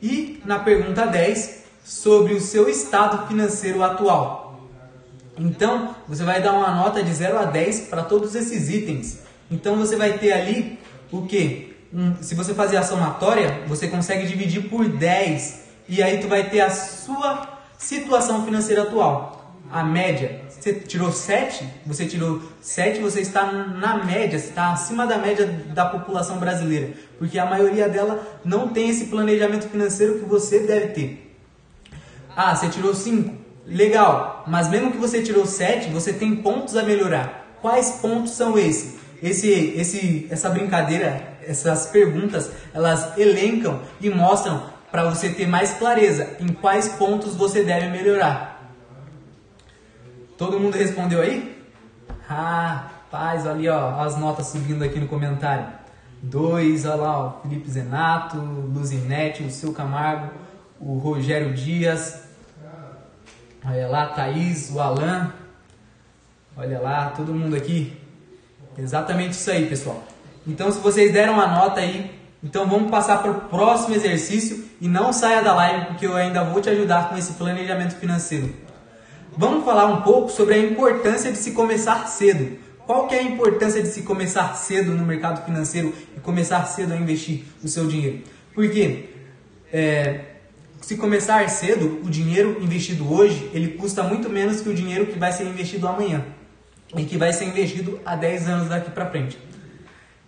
E 0.01 0.41
na 0.45 0.59
pergunta 0.59 1.05
10, 1.05 1.63
sobre 1.83 2.33
o 2.33 2.41
seu 2.41 2.69
estado 2.69 3.27
financeiro 3.27 3.83
atual. 3.83 4.69
Então, 5.37 5.95
você 6.07 6.23
vai 6.23 6.41
dar 6.41 6.53
uma 6.53 6.73
nota 6.73 7.03
de 7.03 7.13
0 7.13 7.37
a 7.39 7.45
10 7.45 7.81
para 7.81 8.03
todos 8.03 8.35
esses 8.35 8.69
itens. 8.69 9.19
Então, 9.51 9.75
você 9.75 9.95
vai 9.95 10.17
ter 10.17 10.31
ali 10.31 10.79
o 11.11 11.25
que? 11.25 11.69
um, 11.93 12.15
se 12.21 12.35
você 12.35 12.53
fazer 12.53 12.77
a 12.77 12.83
somatória, 12.83 13.63
você 13.67 13.87
consegue 13.87 14.27
dividir 14.27 14.69
por 14.69 14.87
10 14.87 15.63
e 15.87 16.03
aí 16.03 16.19
tu 16.19 16.27
vai 16.27 16.49
ter 16.49 16.61
a 16.61 16.69
sua 16.69 17.59
situação 17.77 18.45
financeira 18.45 18.83
atual. 18.83 19.55
A 19.71 19.83
média, 19.83 20.38
você 20.59 20.73
tirou 20.73 21.11
7, 21.11 21.65
você 21.85 22.05
tirou 22.05 22.41
7, 22.61 22.99
você 22.99 23.21
está 23.21 23.51
na 23.51 24.03
média, 24.03 24.37
você 24.37 24.49
está 24.49 24.73
acima 24.73 25.07
da 25.07 25.17
média 25.17 25.45
da 25.73 25.85
população 25.85 26.37
brasileira, 26.37 26.91
porque 27.17 27.39
a 27.39 27.45
maioria 27.45 27.87
dela 27.87 28.21
não 28.43 28.67
tem 28.67 28.89
esse 28.89 29.05
planejamento 29.05 29.67
financeiro 29.69 30.19
que 30.19 30.25
você 30.25 30.59
deve 30.59 30.87
ter. 30.87 31.35
Ah, 32.35 32.55
você 32.55 32.69
tirou 32.69 32.93
5, 32.93 33.33
legal, 33.65 34.43
mas 34.47 34.69
mesmo 34.69 34.91
que 34.91 34.97
você 34.97 35.21
tirou 35.21 35.45
7, 35.45 35.89
você 35.89 36.13
tem 36.13 36.35
pontos 36.37 36.75
a 36.75 36.83
melhorar. 36.83 37.57
Quais 37.61 37.91
pontos 38.01 38.33
são 38.33 38.57
esses? 38.57 38.97
Esse, 39.21 39.49
esse, 39.75 40.27
essa 40.29 40.49
brincadeira 40.49 41.29
essas 41.49 41.87
perguntas 41.87 42.51
elas 42.73 43.17
elencam 43.17 43.81
e 43.99 44.09
mostram 44.09 44.63
para 44.91 45.09
você 45.09 45.29
ter 45.29 45.47
mais 45.47 45.71
clareza 45.73 46.37
em 46.39 46.47
quais 46.47 46.89
pontos 46.89 47.35
você 47.35 47.63
deve 47.63 47.89
melhorar. 47.89 48.48
Todo 50.39 50.57
mundo 50.57 50.77
respondeu 50.77 51.21
aí? 51.21 51.53
Ah, 52.29 52.85
paz, 53.11 53.45
ali 53.45 53.67
ó, 53.67 53.99
as 53.99 54.17
notas 54.17 54.47
subindo 54.47 54.81
aqui 54.85 54.97
no 54.97 55.05
comentário. 55.05 55.67
Dois, 56.21 56.85
olha 56.85 56.95
lá, 56.95 57.27
o 57.27 57.41
Felipe 57.41 57.69
Zenato, 57.69 58.37
Luzinete, 58.37 59.43
o 59.43 59.51
Seu 59.51 59.73
Camargo, 59.73 60.31
o 60.79 60.97
Rogério 60.97 61.53
Dias, 61.53 62.23
olha 63.65 63.89
lá, 63.89 64.05
Thaís, 64.05 64.71
o 64.71 64.79
Alan, 64.79 65.33
olha 66.55 66.79
lá, 66.79 67.09
todo 67.09 67.33
mundo 67.33 67.57
aqui. 67.57 67.99
Exatamente 68.77 69.33
isso 69.33 69.51
aí, 69.51 69.67
pessoal. 69.67 70.01
Então, 70.47 70.71
se 70.71 70.79
vocês 70.79 71.11
deram 71.11 71.37
a 71.37 71.47
nota 71.47 71.81
aí, 71.81 72.17
então 72.41 72.65
vamos 72.65 72.89
passar 72.89 73.21
para 73.21 73.31
o 73.31 73.41
próximo 73.41 73.93
exercício 73.93 74.69
e 74.79 74.87
não 74.87 75.11
saia 75.11 75.43
da 75.43 75.53
live 75.53 75.87
porque 75.87 76.07
eu 76.07 76.15
ainda 76.15 76.45
vou 76.45 76.61
te 76.61 76.69
ajudar 76.69 77.09
com 77.09 77.17
esse 77.17 77.33
planejamento 77.33 77.95
financeiro. 77.95 78.68
Vamos 79.39 79.63
falar 79.63 79.85
um 79.85 80.01
pouco 80.01 80.29
sobre 80.29 80.55
a 80.55 80.57
importância 80.57 81.31
de 81.31 81.37
se 81.37 81.51
começar 81.51 82.05
cedo. 82.09 82.57
Qual 82.85 83.07
que 83.07 83.15
é 83.15 83.19
a 83.19 83.23
importância 83.23 83.81
de 83.81 83.87
se 83.87 84.01
começar 84.01 84.53
cedo 84.55 84.91
no 84.91 85.05
mercado 85.05 85.45
financeiro 85.45 85.93
e 86.17 86.19
começar 86.19 86.65
cedo 86.65 86.91
a 86.91 86.97
investir 86.97 87.45
o 87.63 87.67
seu 87.69 87.87
dinheiro? 87.87 88.19
Porque 88.53 89.05
é, 89.71 90.25
se 90.81 90.97
começar 90.97 91.49
cedo, 91.49 92.01
o 92.03 92.09
dinheiro 92.09 92.57
investido 92.61 93.09
hoje, 93.09 93.49
ele 93.53 93.77
custa 93.77 94.03
muito 94.03 94.29
menos 94.29 94.59
que 94.59 94.67
o 94.67 94.73
dinheiro 94.73 95.05
que 95.05 95.17
vai 95.17 95.31
ser 95.31 95.45
investido 95.45 95.87
amanhã 95.87 96.25
e 96.97 97.05
que 97.05 97.17
vai 97.17 97.31
ser 97.31 97.45
investido 97.45 97.97
há 98.05 98.17
10 98.17 98.49
anos 98.49 98.67
daqui 98.67 98.91
para 98.91 99.09
frente. 99.09 99.37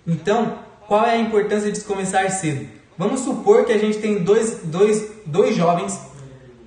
Então, 0.07 0.57
qual 0.87 1.05
é 1.05 1.15
a 1.15 1.17
importância 1.17 1.69
de 1.69 1.81
começar 1.81 2.29
cedo? 2.29 2.65
Vamos 2.97 3.19
supor 3.19 3.65
que 3.65 3.73
a 3.73 3.77
gente 3.77 3.97
tem 3.97 4.23
dois, 4.23 4.61
dois, 4.63 5.05
dois 5.25 5.53
jovens, 5.53 5.99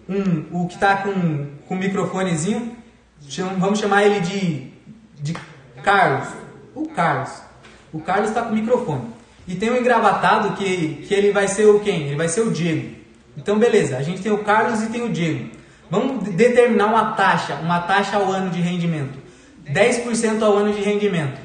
um, 0.06 0.62
o 0.62 0.68
que 0.68 0.74
está 0.74 0.98
com, 0.98 1.53
com 1.66 1.74
um 1.74 1.78
microfonezinho, 1.78 2.76
vamos 3.58 3.78
chamar 3.78 4.04
ele 4.04 4.20
de, 4.20 4.70
de 5.20 5.34
Carlos. 5.82 6.28
O 6.74 6.88
Carlos. 6.88 7.30
O 7.92 8.00
Carlos 8.00 8.28
está 8.30 8.42
com 8.42 8.50
o 8.50 8.54
microfone. 8.54 9.02
E 9.46 9.54
tem 9.54 9.70
um 9.70 9.76
engravatado 9.76 10.56
que, 10.56 11.04
que 11.06 11.14
ele 11.14 11.30
vai 11.30 11.46
ser 11.48 11.66
o 11.66 11.80
quem? 11.80 12.06
Ele 12.06 12.16
vai 12.16 12.28
ser 12.28 12.40
o 12.40 12.50
Diego. 12.50 12.96
Então, 13.36 13.58
beleza, 13.58 13.96
a 13.96 14.02
gente 14.02 14.22
tem 14.22 14.32
o 14.32 14.38
Carlos 14.38 14.82
e 14.82 14.86
tem 14.88 15.02
o 15.02 15.10
Diego. 15.10 15.50
Vamos 15.90 16.24
determinar 16.30 16.86
uma 16.86 17.12
taxa, 17.12 17.56
uma 17.56 17.80
taxa 17.80 18.16
ao 18.16 18.30
ano 18.30 18.50
de 18.50 18.60
rendimento. 18.60 19.18
10% 19.70 20.42
ao 20.42 20.56
ano 20.56 20.72
de 20.72 20.80
rendimento. 20.80 21.40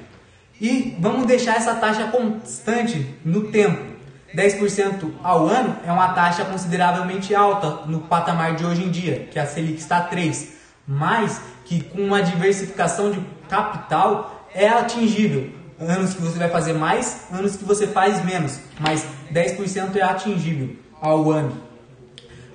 E 0.61 0.95
vamos 0.99 1.25
deixar 1.25 1.55
essa 1.55 1.75
taxa 1.75 2.07
constante 2.07 3.05
no 3.23 3.43
tempo. 3.47 3.98
10% 4.35 5.11
ao 5.23 5.47
ano 5.47 5.75
é 5.85 5.91
uma 5.91 6.09
taxa 6.09 6.45
consideravelmente 6.45 7.33
alta 7.33 7.87
no 7.87 8.01
patamar 8.01 8.55
de 8.55 8.65
hoje 8.65 8.83
em 8.83 8.91
dia, 8.91 9.27
que 9.31 9.39
a 9.39 9.45
Selic 9.45 9.79
está 9.79 9.97
a 9.97 10.01
3, 10.03 10.53
mas 10.87 11.41
que 11.65 11.83
com 11.83 12.01
uma 12.01 12.21
diversificação 12.21 13.11
de 13.11 13.19
capital 13.47 14.47
é 14.53 14.67
atingível. 14.67 15.51
Anos 15.79 16.13
que 16.13 16.21
você 16.21 16.37
vai 16.37 16.49
fazer 16.49 16.73
mais, 16.73 17.27
anos 17.31 17.55
que 17.55 17.63
você 17.63 17.87
faz 17.87 18.23
menos, 18.25 18.59
mas 18.79 19.05
10% 19.31 19.95
é 19.95 20.01
atingível 20.01 20.75
ao 21.01 21.31
ano. 21.31 21.55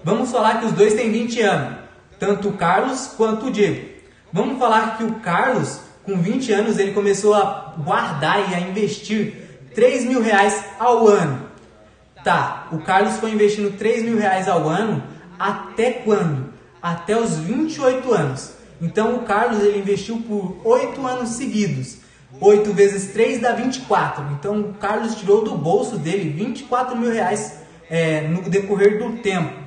Vamos 0.04 0.30
falar 0.30 0.60
que 0.60 0.66
os 0.66 0.72
dois 0.72 0.94
têm 0.94 1.10
20 1.10 1.40
anos, 1.40 1.78
tanto 2.18 2.50
o 2.50 2.52
Carlos 2.52 3.14
quanto 3.16 3.46
o 3.46 3.50
Diego. 3.50 3.88
Vamos 4.32 4.58
falar 4.58 4.98
que 4.98 5.04
o 5.04 5.14
Carlos, 5.20 5.80
com 6.04 6.20
20 6.20 6.52
anos, 6.52 6.78
ele 6.78 6.92
começou 6.92 7.34
a 7.34 7.74
guardar 7.78 8.50
e 8.50 8.54
a 8.54 8.60
investir 8.60 9.32
3 9.74 10.04
mil 10.04 10.20
reais 10.20 10.62
ao 10.78 11.08
ano. 11.08 11.43
Tá, 12.24 12.68
o 12.72 12.78
Carlos 12.78 13.18
foi 13.18 13.32
investindo 13.32 13.76
3 13.76 14.02
mil 14.02 14.16
reais 14.16 14.48
ao 14.48 14.66
ano 14.66 15.02
até 15.38 15.90
quando? 15.90 16.54
Até 16.82 17.20
os 17.20 17.36
28 17.36 18.12
anos. 18.14 18.54
Então 18.80 19.16
o 19.16 19.22
Carlos 19.24 19.62
ele 19.62 19.78
investiu 19.78 20.16
por 20.26 20.56
8 20.64 21.06
anos 21.06 21.30
seguidos. 21.30 21.98
8 22.40 22.72
vezes 22.72 23.12
3 23.12 23.42
dá 23.42 23.52
24. 23.52 24.24
Então 24.32 24.58
o 24.60 24.74
Carlos 24.74 25.16
tirou 25.16 25.44
do 25.44 25.54
bolso 25.54 25.98
dele 25.98 26.30
24 26.30 26.96
mil 26.96 27.12
reais 27.12 27.58
é, 27.90 28.22
no 28.22 28.48
decorrer 28.48 28.98
do 28.98 29.18
tempo. 29.18 29.62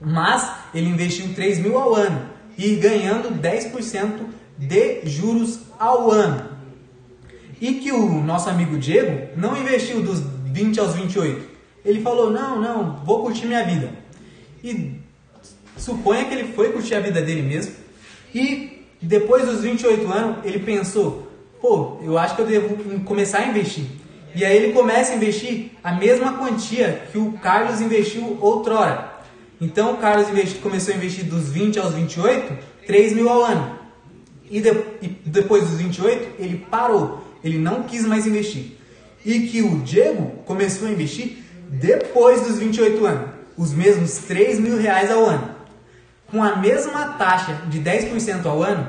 Mas 0.00 0.50
ele 0.74 0.88
investiu 0.88 1.34
3 1.34 1.58
mil 1.58 1.78
ao 1.78 1.94
ano 1.94 2.30
e 2.56 2.76
ganhando 2.76 3.30
10% 3.30 4.20
de 4.56 5.06
juros 5.06 5.60
ao 5.78 6.10
ano. 6.10 6.48
E 7.60 7.74
que 7.74 7.92
o 7.92 8.22
nosso 8.22 8.48
amigo 8.48 8.78
Diego 8.78 9.38
não 9.38 9.54
investiu 9.54 10.02
dos 10.02 10.20
20 10.46 10.80
aos 10.80 10.94
28. 10.94 11.53
Ele 11.84 12.00
falou: 12.00 12.30
Não, 12.30 12.60
não, 12.60 12.96
vou 13.04 13.22
curtir 13.22 13.46
minha 13.46 13.64
vida. 13.64 13.90
E 14.62 14.92
suponha 15.76 16.24
que 16.24 16.34
ele 16.34 16.52
foi 16.52 16.72
curtir 16.72 16.94
a 16.94 17.00
vida 17.00 17.20
dele 17.20 17.42
mesmo. 17.42 17.74
E 18.34 18.84
depois 19.00 19.46
dos 19.46 19.60
28 19.60 20.10
anos, 20.10 20.44
ele 20.44 20.60
pensou: 20.60 21.30
Pô, 21.60 21.98
eu 22.02 22.16
acho 22.16 22.34
que 22.34 22.42
eu 22.42 22.46
devo 22.46 23.00
começar 23.00 23.38
a 23.38 23.46
investir. 23.46 23.84
E 24.34 24.44
aí 24.44 24.56
ele 24.56 24.72
começa 24.72 25.12
a 25.12 25.16
investir 25.16 25.70
a 25.82 25.92
mesma 25.92 26.32
quantia 26.32 27.06
que 27.12 27.18
o 27.18 27.32
Carlos 27.32 27.80
investiu 27.80 28.36
outrora. 28.40 29.12
Então 29.60 29.92
o 29.92 29.96
Carlos 29.98 30.28
investiu, 30.28 30.60
começou 30.60 30.92
a 30.92 30.96
investir 30.96 31.24
dos 31.24 31.48
20 31.50 31.78
aos 31.78 31.94
28, 31.94 32.58
3 32.86 33.12
mil 33.12 33.28
ao 33.28 33.44
ano. 33.44 33.78
E, 34.50 34.60
de, 34.60 34.70
e 35.00 35.08
depois 35.24 35.68
dos 35.68 35.78
28, 35.78 36.42
ele 36.42 36.66
parou. 36.68 37.24
Ele 37.44 37.58
não 37.58 37.84
quis 37.84 38.04
mais 38.04 38.26
investir. 38.26 38.72
E 39.24 39.40
que 39.46 39.62
o 39.62 39.78
Diego 39.80 40.42
começou 40.44 40.88
a 40.88 40.90
investir 40.90 41.43
depois 41.70 42.42
dos 42.42 42.58
28 42.58 43.06
anos, 43.06 43.30
os 43.56 43.72
mesmos 43.72 44.18
3 44.18 44.58
mil 44.58 44.78
reais 44.78 45.10
ao 45.10 45.24
ano. 45.24 45.54
Com 46.30 46.42
a 46.42 46.56
mesma 46.56 47.08
taxa 47.10 47.62
de 47.68 47.80
10% 47.80 48.44
ao 48.46 48.62
ano, 48.62 48.88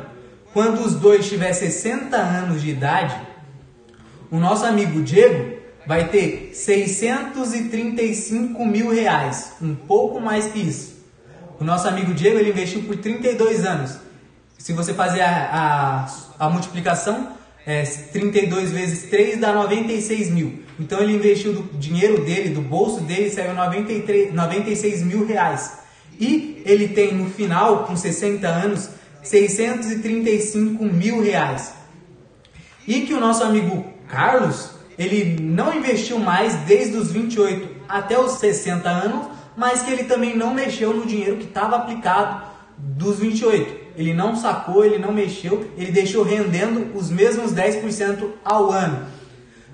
quando 0.53 0.79
os 0.79 0.95
dois 0.95 1.27
tiver 1.27 1.53
60 1.53 2.15
anos 2.15 2.61
de 2.61 2.69
idade, 2.69 3.15
o 4.31 4.37
nosso 4.37 4.65
amigo 4.65 5.03
Diego 5.03 5.55
vai 5.85 6.07
ter 6.07 6.51
635 6.53 8.65
mil 8.65 8.89
reais, 8.89 9.53
um 9.61 9.75
pouco 9.75 10.19
mais 10.19 10.47
que 10.47 10.59
isso. 10.59 10.95
O 11.59 11.63
nosso 11.63 11.87
amigo 11.87 12.11
Diego 12.13 12.39
ele 12.39 12.49
investiu 12.49 12.81
por 12.83 12.97
32 12.97 13.65
anos. 13.65 13.97
Se 14.57 14.73
você 14.73 14.93
fazer 14.93 15.21
a, 15.21 16.07
a, 16.39 16.45
a 16.45 16.49
multiplicação, 16.49 17.33
é, 17.65 17.81
32 17.83 18.71
vezes 18.71 19.09
3 19.09 19.39
dá 19.39 19.53
96 19.53 20.29
mil. 20.29 20.63
Então 20.79 20.99
ele 20.99 21.13
investiu 21.13 21.53
do 21.53 21.77
dinheiro 21.77 22.23
dele, 22.23 22.49
do 22.49 22.61
bolso 22.61 23.01
dele, 23.01 23.29
saiu 23.29 23.53
93, 23.53 24.33
96 24.33 25.01
mil 25.03 25.25
reais. 25.25 25.79
E 26.19 26.61
ele 26.65 26.89
tem 26.89 27.13
no 27.13 27.29
final, 27.29 27.85
com 27.85 27.95
60 27.95 28.47
anos, 28.47 28.89
635 29.23 30.85
mil 30.85 31.21
reais. 31.21 31.73
E 32.87 33.01
que 33.01 33.13
o 33.13 33.19
nosso 33.19 33.43
amigo 33.43 33.85
Carlos, 34.07 34.71
ele 34.97 35.41
não 35.41 35.75
investiu 35.75 36.19
mais 36.19 36.53
desde 36.67 36.95
os 36.97 37.11
28 37.11 37.83
até 37.89 38.19
os 38.19 38.33
60 38.33 38.87
anos, 38.87 39.27
mas 39.57 39.81
que 39.81 39.91
ele 39.91 40.03
também 40.03 40.37
não 40.37 40.53
mexeu 40.53 40.93
no 40.93 41.05
dinheiro 41.05 41.37
que 41.37 41.45
estava 41.45 41.77
aplicado 41.77 42.45
dos 42.77 43.19
28. 43.19 43.84
Ele 43.97 44.13
não 44.13 44.35
sacou, 44.35 44.83
ele 44.83 44.97
não 44.97 45.13
mexeu, 45.13 45.71
ele 45.77 45.91
deixou 45.91 46.23
rendendo 46.23 46.97
os 46.97 47.09
mesmos 47.09 47.53
10% 47.53 48.29
ao 48.43 48.69
ano. 48.71 49.05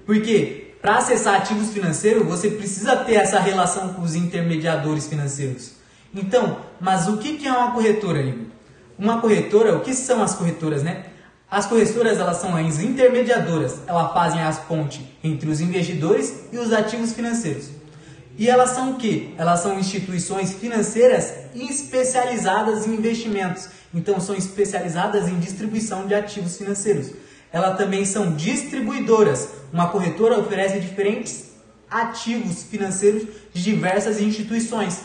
Porque 0.05 0.73
para 0.81 0.97
acessar 0.97 1.35
ativos 1.35 1.69
financeiros, 1.69 2.27
você 2.27 2.49
precisa 2.49 2.97
ter 2.97 3.13
essa 3.15 3.39
relação 3.39 3.93
com 3.93 4.01
os 4.01 4.15
intermediadores 4.15 5.07
financeiros. 5.07 5.75
Então, 6.13 6.57
mas 6.77 7.07
o 7.07 7.17
que, 7.17 7.37
que 7.37 7.47
é 7.47 7.53
uma 7.53 7.71
corretora, 7.71 8.19
ali? 8.19 8.51
Uma 8.99 9.21
corretora, 9.21 9.77
o 9.77 9.79
que 9.79 9.93
são 9.93 10.21
as 10.21 10.35
corretoras, 10.35 10.83
né? 10.83 11.05
As 11.51 11.65
corretoras 11.65 12.17
elas 12.17 12.37
são 12.37 12.55
as 12.55 12.79
intermediadoras, 12.79 13.81
elas 13.85 14.13
fazem 14.13 14.41
as 14.41 14.57
pontes 14.59 15.01
entre 15.21 15.49
os 15.49 15.59
investidores 15.59 16.45
e 16.49 16.57
os 16.57 16.71
ativos 16.71 17.11
financeiros. 17.11 17.69
E 18.37 18.47
elas 18.47 18.69
são 18.69 18.91
o 18.91 18.95
que? 18.95 19.35
Elas 19.37 19.59
são 19.59 19.77
instituições 19.77 20.53
financeiras 20.53 21.33
especializadas 21.53 22.87
em 22.87 22.93
investimentos. 22.93 23.67
Então 23.93 24.17
são 24.21 24.33
especializadas 24.33 25.27
em 25.27 25.39
distribuição 25.39 26.07
de 26.07 26.15
ativos 26.15 26.57
financeiros. 26.57 27.11
Elas 27.51 27.77
também 27.77 28.05
são 28.05 28.33
distribuidoras. 28.33 29.49
Uma 29.73 29.89
corretora 29.89 30.39
oferece 30.39 30.79
diferentes 30.79 31.51
ativos 31.89 32.63
financeiros 32.63 33.27
de 33.53 33.61
diversas 33.61 34.21
instituições. 34.21 35.01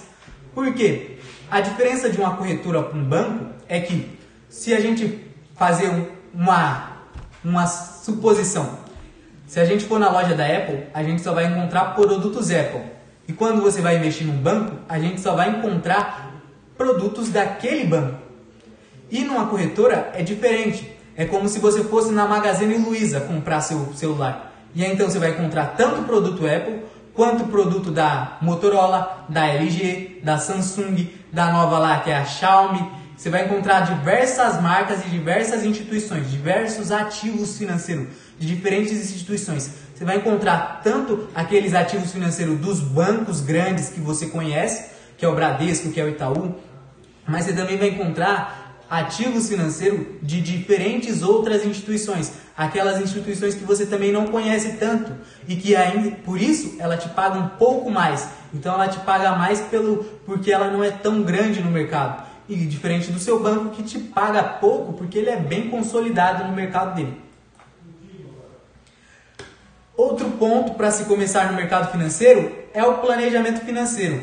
Por 0.54 0.72
quê? 0.72 1.18
A 1.50 1.60
diferença 1.60 2.08
de 2.08 2.18
uma 2.18 2.36
corretora 2.36 2.84
para 2.84 2.96
um 2.96 3.04
banco 3.04 3.46
é 3.68 3.80
que 3.80 4.08
se 4.48 4.72
a 4.72 4.80
gente 4.80 5.26
fazer 5.56 5.88
um, 5.88 6.15
uma, 6.36 6.98
uma 7.42 7.66
suposição. 7.66 8.78
Se 9.46 9.58
a 9.58 9.64
gente 9.64 9.84
for 9.84 9.98
na 9.98 10.10
loja 10.10 10.34
da 10.34 10.44
Apple, 10.44 10.84
a 10.92 11.02
gente 11.02 11.22
só 11.22 11.32
vai 11.32 11.46
encontrar 11.46 11.94
produtos 11.94 12.50
Apple. 12.50 12.82
E 13.26 13.32
quando 13.32 13.62
você 13.62 13.80
vai 13.80 13.96
investir 13.96 14.26
num 14.26 14.36
banco, 14.36 14.76
a 14.88 14.98
gente 14.98 15.20
só 15.20 15.34
vai 15.34 15.50
encontrar 15.50 16.32
produtos 16.76 17.30
daquele 17.30 17.84
banco. 17.84 18.18
E 19.10 19.24
numa 19.24 19.46
corretora 19.46 20.10
é 20.14 20.22
diferente. 20.22 20.92
É 21.16 21.24
como 21.24 21.48
se 21.48 21.58
você 21.58 21.82
fosse 21.82 22.12
na 22.12 22.26
Magazine 22.26 22.76
Luiza 22.76 23.20
comprar 23.20 23.60
seu 23.60 23.92
celular. 23.94 24.52
E 24.74 24.84
aí 24.84 24.92
então 24.92 25.08
você 25.08 25.18
vai 25.18 25.30
encontrar 25.30 25.74
tanto 25.76 26.02
produto 26.02 26.46
Apple 26.46 26.82
quanto 27.14 27.44
produto 27.44 27.90
da 27.90 28.36
Motorola, 28.42 29.24
da 29.28 29.46
LG, 29.46 30.20
da 30.22 30.36
Samsung, 30.36 31.08
da 31.32 31.50
nova 31.50 31.78
lá 31.78 32.00
que 32.00 32.10
é 32.10 32.16
a 32.16 32.24
Xiaomi. 32.24 32.86
Você 33.16 33.30
vai 33.30 33.46
encontrar 33.46 33.80
diversas 33.80 34.60
marcas 34.60 35.04
e 35.06 35.08
diversas 35.08 35.64
instituições, 35.64 36.30
diversos 36.30 36.92
ativos 36.92 37.56
financeiros 37.56 38.08
de 38.38 38.46
diferentes 38.46 38.92
instituições. 38.92 39.70
Você 39.94 40.04
vai 40.04 40.18
encontrar 40.18 40.82
tanto 40.84 41.26
aqueles 41.34 41.72
ativos 41.72 42.12
financeiros 42.12 42.58
dos 42.58 42.80
bancos 42.80 43.40
grandes 43.40 43.88
que 43.88 44.00
você 44.00 44.26
conhece, 44.26 44.90
que 45.16 45.24
é 45.24 45.28
o 45.28 45.34
Bradesco, 45.34 45.90
que 45.90 45.98
é 45.98 46.04
o 46.04 46.10
Itaú, 46.10 46.54
mas 47.26 47.46
você 47.46 47.54
também 47.54 47.78
vai 47.78 47.88
encontrar 47.88 48.84
ativos 48.88 49.48
financeiros 49.48 50.06
de 50.22 50.40
diferentes 50.40 51.22
outras 51.22 51.64
instituições, 51.64 52.32
aquelas 52.56 53.00
instituições 53.00 53.54
que 53.54 53.64
você 53.64 53.86
também 53.86 54.12
não 54.12 54.26
conhece 54.26 54.74
tanto 54.74 55.12
e 55.48 55.56
que 55.56 55.74
ainda 55.74 56.10
por 56.24 56.40
isso 56.40 56.76
ela 56.78 56.96
te 56.96 57.08
paga 57.08 57.38
um 57.38 57.48
pouco 57.48 57.90
mais. 57.90 58.28
Então 58.52 58.74
ela 58.74 58.88
te 58.88 59.00
paga 59.00 59.32
mais 59.32 59.60
pelo 59.60 60.04
porque 60.24 60.52
ela 60.52 60.70
não 60.70 60.84
é 60.84 60.90
tão 60.90 61.22
grande 61.22 61.60
no 61.62 61.70
mercado. 61.70 62.25
E 62.48 62.54
diferente 62.54 63.10
do 63.10 63.18
seu 63.18 63.40
banco 63.40 63.74
que 63.74 63.82
te 63.82 63.98
paga 63.98 64.42
pouco 64.42 64.92
porque 64.92 65.18
ele 65.18 65.30
é 65.30 65.36
bem 65.36 65.68
consolidado 65.68 66.44
no 66.44 66.52
mercado 66.52 66.94
dele. 66.94 67.20
Outro 69.96 70.30
ponto 70.32 70.74
para 70.74 70.90
se 70.90 71.04
começar 71.04 71.50
no 71.50 71.56
mercado 71.56 71.90
financeiro 71.90 72.52
é 72.74 72.84
o 72.84 72.98
planejamento 72.98 73.64
financeiro. 73.64 74.22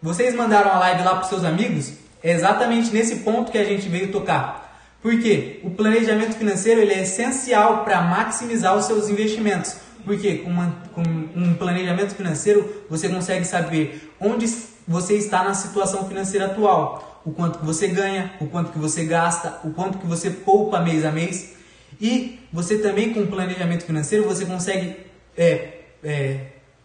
Vocês 0.00 0.34
mandaram 0.34 0.72
a 0.72 0.78
live 0.78 1.02
lá 1.02 1.16
para 1.16 1.24
seus 1.24 1.44
amigos? 1.44 1.92
É 2.22 2.32
exatamente 2.32 2.90
nesse 2.90 3.16
ponto 3.16 3.52
que 3.52 3.58
a 3.58 3.64
gente 3.64 3.88
veio 3.88 4.10
tocar. 4.10 4.80
Porque 5.02 5.60
o 5.62 5.70
planejamento 5.70 6.34
financeiro 6.34 6.80
ele 6.80 6.94
é 6.94 7.02
essencial 7.02 7.84
para 7.84 8.00
maximizar 8.00 8.74
os 8.74 8.86
seus 8.86 9.10
investimentos. 9.10 9.76
Porque 10.04 10.38
com, 10.38 10.50
uma, 10.50 10.74
com 10.94 11.02
um 11.36 11.54
planejamento 11.54 12.14
financeiro 12.14 12.84
você 12.88 13.08
consegue 13.08 13.44
saber 13.44 14.10
onde 14.18 14.46
você 14.88 15.14
está 15.14 15.44
na 15.44 15.52
situação 15.52 16.08
financeira 16.08 16.46
atual, 16.46 17.13
o 17.24 17.32
quanto 17.32 17.58
que 17.58 17.64
você 17.64 17.88
ganha, 17.88 18.32
o 18.40 18.46
quanto 18.46 18.70
que 18.70 18.78
você 18.78 19.04
gasta, 19.04 19.60
o 19.64 19.70
quanto 19.70 19.98
que 19.98 20.06
você 20.06 20.30
poupa 20.30 20.80
mês 20.80 21.04
a 21.04 21.10
mês. 21.10 21.54
E 22.00 22.40
você 22.52 22.78
também 22.78 23.14
com 23.14 23.20
o 23.20 23.26
planejamento 23.26 23.84
financeiro 23.84 24.26
você 24.26 24.44
consegue 24.44 24.96
é, 25.36 25.80
é, 26.02 26.40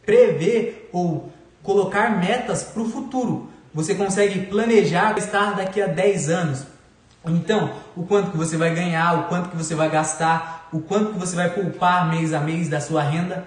prever 0.05 0.89
ou 0.93 1.31
colocar 1.61 2.17
metas 2.17 2.63
para 2.63 2.81
o 2.81 2.89
futuro. 2.89 3.49
Você 3.73 3.93
consegue 3.95 4.45
planejar 4.45 5.17
estar 5.17 5.55
daqui 5.55 5.81
a 5.81 5.87
10 5.87 6.29
anos. 6.29 6.63
Então, 7.25 7.73
o 7.95 8.03
quanto 8.03 8.31
que 8.31 8.37
você 8.37 8.55
vai 8.55 8.73
ganhar, 8.73 9.19
o 9.19 9.23
quanto 9.27 9.49
que 9.49 9.57
você 9.57 9.75
vai 9.75 9.89
gastar, 9.89 10.69
o 10.71 10.79
quanto 10.79 11.13
que 11.13 11.19
você 11.19 11.35
vai 11.35 11.49
poupar 11.49 12.09
mês 12.09 12.33
a 12.33 12.39
mês 12.39 12.69
da 12.69 12.79
sua 12.79 13.03
renda. 13.03 13.45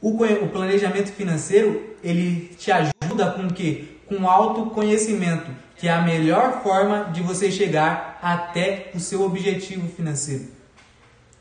O, 0.00 0.24
o 0.24 0.48
planejamento 0.48 1.12
financeiro, 1.12 1.94
ele 2.02 2.54
te 2.58 2.70
ajuda 2.72 3.32
com 3.32 3.48
que 3.48 4.00
com 4.06 4.28
autoconhecimento, 4.28 5.50
que 5.80 5.88
é 5.88 5.92
a 5.92 6.02
melhor 6.02 6.62
forma 6.62 7.04
de 7.10 7.22
você 7.22 7.50
chegar 7.50 8.18
até 8.20 8.90
o 8.94 9.00
seu 9.00 9.22
objetivo 9.22 9.88
financeiro. 9.88 10.44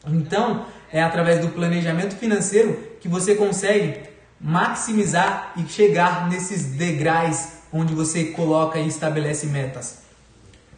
Então, 0.07 0.65
é 0.93 1.03
através 1.03 1.41
do 1.41 1.49
planejamento 1.49 2.15
financeiro 2.15 2.79
que 3.01 3.09
você 3.09 3.35
consegue 3.35 3.99
maximizar 4.39 5.51
e 5.57 5.67
chegar 5.67 6.29
nesses 6.29 6.63
degraus 6.63 7.49
onde 7.73 7.93
você 7.93 8.27
coloca 8.27 8.79
e 8.79 8.87
estabelece 8.87 9.45
metas. 9.47 10.03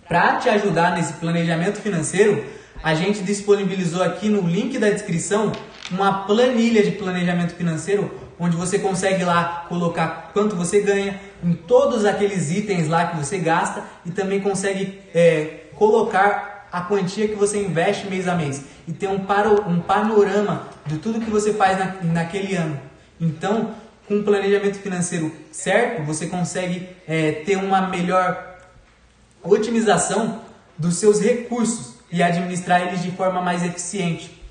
Para 0.08 0.38
te 0.38 0.50
ajudar 0.50 0.96
nesse 0.96 1.14
planejamento 1.14 1.80
financeiro, 1.80 2.44
a 2.82 2.96
gente 2.96 3.22
disponibilizou 3.22 4.02
aqui 4.02 4.28
no 4.28 4.42
link 4.42 4.80
da 4.80 4.90
descrição 4.90 5.52
uma 5.92 6.26
planilha 6.26 6.82
de 6.82 6.92
planejamento 6.92 7.54
financeiro 7.54 8.10
onde 8.40 8.58
você 8.58 8.80
consegue 8.80 9.24
lá 9.24 9.68
colocar 9.70 10.32
quanto 10.34 10.56
você 10.56 10.82
ganha 10.82 11.20
em 11.44 11.54
todos 11.54 12.06
aqueles 12.06 12.52
itens 12.52 12.88
lá 12.88 13.08
que 13.08 13.18
você 13.18 13.38
gasta 13.38 13.84
e 14.06 14.12
também 14.12 14.40
consegue 14.40 15.00
é, 15.14 15.66
colocar 15.76 16.68
a 16.72 16.82
quantia 16.82 17.28
que 17.28 17.36
você 17.36 17.62
investe 17.62 18.08
mês 18.08 18.28
a 18.28 18.36
mês 18.36 18.64
e 18.88 18.94
ter 18.94 19.08
um, 19.08 19.20
paro, 19.20 19.68
um 19.68 19.82
panorama 19.82 20.68
de 20.86 20.98
tudo 20.98 21.20
que 21.20 21.30
você 21.30 21.54
faz 21.54 21.78
na, 21.78 21.96
naquele 22.04 22.56
ano. 22.56 22.80
Então, 23.20 23.76
com 24.08 24.16
um 24.16 24.24
planejamento 24.24 24.78
financeiro 24.78 25.32
certo, 25.52 26.04
você 26.04 26.28
consegue 26.28 26.88
é, 27.08 27.32
ter 27.32 27.58
uma 27.58 27.88
melhor 27.88 28.58
otimização 29.44 30.42
dos 30.78 30.98
seus 30.98 31.20
recursos 31.20 31.96
e 32.12 32.22
administrar 32.22 32.88
eles 32.88 33.02
de 33.02 33.12
forma 33.12 33.42
mais 33.42 33.64
eficiente. 33.64 34.42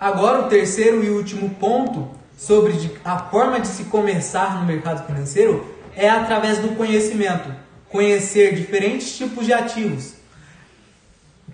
Agora, 0.00 0.46
o 0.46 0.48
terceiro 0.48 1.04
e 1.04 1.10
último 1.10 1.50
ponto 1.50 2.10
sobre 2.46 2.98
a 3.04 3.18
forma 3.18 3.60
de 3.60 3.68
se 3.68 3.84
começar 3.84 4.58
no 4.58 4.66
mercado 4.66 5.06
financeiro 5.06 5.64
é 5.94 6.08
através 6.08 6.58
do 6.58 6.74
conhecimento. 6.74 7.48
Conhecer 7.88 8.54
diferentes 8.56 9.16
tipos 9.16 9.46
de 9.46 9.52
ativos 9.52 10.14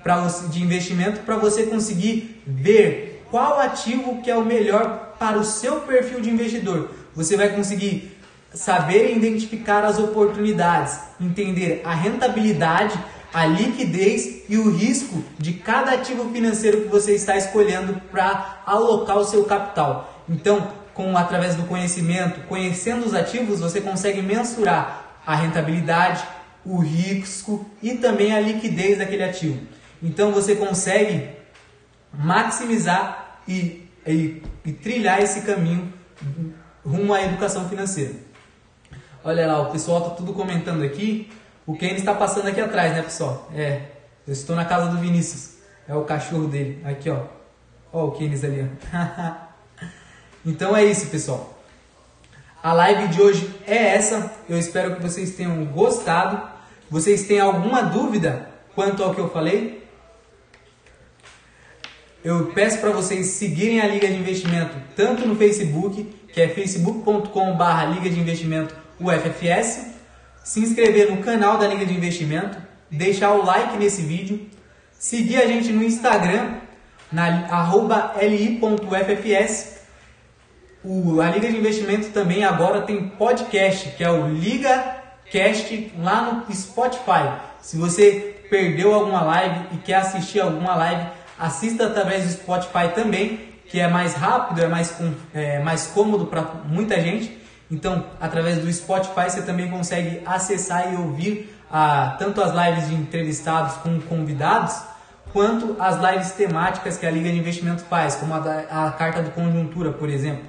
você, 0.03 0.49
de 0.49 0.62
investimento 0.62 1.20
para 1.20 1.36
você 1.36 1.64
conseguir 1.64 2.43
ver 2.47 3.22
qual 3.30 3.61
ativo 3.61 4.22
que 4.22 4.30
é 4.30 4.36
o 4.36 4.45
melhor 4.45 5.14
para 5.18 5.36
o 5.36 5.45
seu 5.45 5.80
perfil 5.80 6.22
de 6.22 6.30
investidor. 6.30 6.91
Você 7.14 7.36
vai 7.36 7.51
conseguir 7.51 8.16
saber 8.55 9.14
identificar 9.14 9.84
as 9.84 9.99
oportunidades, 9.99 10.99
entender 11.20 11.82
a 11.84 11.93
rentabilidade, 11.93 12.99
a 13.34 13.45
liquidez 13.45 14.45
e 14.49 14.57
o 14.57 14.74
risco 14.74 15.22
de 15.36 15.53
cada 15.53 15.93
ativo 15.93 16.30
financeiro 16.30 16.80
que 16.82 16.89
você 16.89 17.14
está 17.14 17.36
escolhendo 17.36 18.01
para 18.11 18.62
alocar 18.64 19.18
o 19.18 19.24
seu 19.24 19.45
capital. 19.45 20.24
Então, 20.26 20.77
com 20.99 21.16
através 21.16 21.55
do 21.55 21.62
conhecimento, 21.62 22.40
conhecendo 22.49 23.07
os 23.07 23.14
ativos, 23.14 23.61
você 23.61 23.80
consegue 23.80 24.20
mensurar 24.20 25.20
a 25.24 25.36
rentabilidade, 25.36 26.26
o 26.64 26.78
risco 26.78 27.64
e 27.80 27.94
também 27.94 28.34
a 28.34 28.40
liquidez 28.40 28.99
daquele 28.99 29.22
ativo. 29.22 29.61
Então 30.03 30.32
você 30.32 30.57
consegue 30.57 31.28
maximizar 32.12 33.38
e 33.46 33.88
e, 34.05 34.42
e 34.64 34.72
trilhar 34.72 35.20
esse 35.20 35.42
caminho 35.42 35.92
rumo 36.84 37.14
à 37.14 37.22
educação 37.22 37.68
financeira. 37.68 38.14
Olha 39.22 39.46
lá, 39.46 39.61
o 39.61 39.70
pessoal 39.70 39.99
está 39.99 40.11
tudo 40.16 40.32
comentando 40.32 40.82
aqui. 40.82 41.30
O 41.64 41.76
Ken 41.76 41.94
está 41.94 42.12
passando 42.12 42.49
aqui 42.49 42.61
atrás, 42.61 42.92
né, 42.92 43.03
pessoal? 43.03 43.49
É, 43.55 43.82
eu 44.26 44.32
estou 44.32 44.57
na 44.57 44.64
casa 44.64 44.90
do 44.90 44.99
Vinícius. 44.99 45.59
É 45.86 45.94
o 45.94 46.03
cachorro 46.03 46.49
dele. 46.49 46.82
Aqui, 46.84 47.09
ó. 47.09 47.24
Ó 47.92 48.07
o 48.07 48.12
Kenis 48.12 48.42
ali, 48.42 48.68
ó. 48.68 49.44
então 50.45 50.76
é 50.76 50.84
isso, 50.84 51.09
pessoal. 51.09 51.59
A 52.62 52.72
live 52.72 53.09
de 53.09 53.22
hoje 53.22 53.55
é 53.66 53.95
essa. 53.95 54.32
Eu 54.49 54.59
espero 54.59 54.97
que 54.97 55.03
vocês 55.03 55.36
tenham 55.36 55.64
gostado. 55.66 56.43
Vocês 56.91 57.24
têm 57.24 57.41
alguma 57.41 57.82
dúvida 57.82 58.51
quanto 58.74 59.03
ao 59.03 59.14
que 59.14 59.20
eu 59.20 59.30
falei? 59.30 59.78
eu 62.24 62.47
peço 62.47 62.78
para 62.78 62.91
vocês 62.91 63.26
seguirem 63.26 63.80
a 63.80 63.86
Liga 63.86 64.07
de 64.09 64.14
Investimento 64.14 64.74
tanto 64.97 65.26
no 65.26 65.36
Facebook, 65.36 66.05
que 66.32 66.41
é 66.41 66.49
facebook.com.br 66.49 67.95
Liga 67.95 68.11
de 68.11 68.20
Investimento 68.20 68.76
UFFS, 69.01 69.86
se 70.45 70.61
inscrever 70.61 71.11
no 71.11 71.22
canal 71.22 71.57
da 71.57 71.66
Liga 71.66 71.86
de 71.86 71.95
Investimento, 71.95 72.59
deixar 72.91 73.32
o 73.32 73.45
like 73.45 73.76
nesse 73.76 74.03
vídeo, 74.03 74.47
seguir 74.99 75.36
a 75.36 75.47
gente 75.47 75.72
no 75.72 75.82
Instagram, 75.84 76.57
na 77.11 77.30
li.ffs. 78.20 79.77
O, 80.84 81.20
a 81.20 81.30
Liga 81.30 81.50
de 81.50 81.56
Investimento 81.56 82.10
também 82.10 82.44
agora 82.44 82.82
tem 82.82 83.08
podcast, 83.08 83.90
que 83.96 84.04
é 84.04 84.10
o 84.10 84.28
Liga 84.28 84.96
Cast 85.30 85.92
lá 85.98 86.44
no 86.48 86.54
Spotify. 86.54 87.40
Se 87.60 87.76
você 87.76 88.36
perdeu 88.48 88.94
alguma 88.94 89.22
live 89.22 89.66
e 89.72 89.76
quer 89.78 89.96
assistir 89.96 90.40
alguma 90.40 90.74
live, 90.76 91.08
Assista 91.38 91.86
através 91.86 92.24
do 92.24 92.32
Spotify 92.32 92.88
também, 92.92 93.38
que 93.68 93.78
é 93.78 93.86
mais 93.86 94.14
rápido, 94.14 94.60
é 94.60 94.66
mais, 94.66 94.98
é, 95.32 95.60
mais 95.60 95.86
cômodo 95.86 96.26
para 96.26 96.42
muita 96.64 97.00
gente. 97.00 97.38
Então, 97.70 98.06
através 98.20 98.58
do 98.58 98.72
Spotify 98.72 99.30
você 99.30 99.42
também 99.42 99.70
consegue 99.70 100.20
acessar 100.26 100.92
e 100.92 100.96
ouvir 100.96 101.54
ah, 101.70 102.16
tanto 102.18 102.42
as 102.42 102.52
lives 102.52 102.88
de 102.88 102.94
entrevistados 102.94 103.74
com 103.76 104.00
convidados, 104.00 104.82
quanto 105.32 105.76
as 105.78 105.96
lives 105.96 106.32
temáticas 106.32 106.96
que 106.96 107.06
a 107.06 107.10
Liga 107.10 107.30
de 107.30 107.38
Investimento 107.38 107.84
faz, 107.84 108.16
como 108.16 108.34
a, 108.34 108.86
a 108.86 108.90
carta 108.92 109.22
do 109.22 109.30
Conjuntura, 109.30 109.92
por 109.92 110.08
exemplo. 110.08 110.44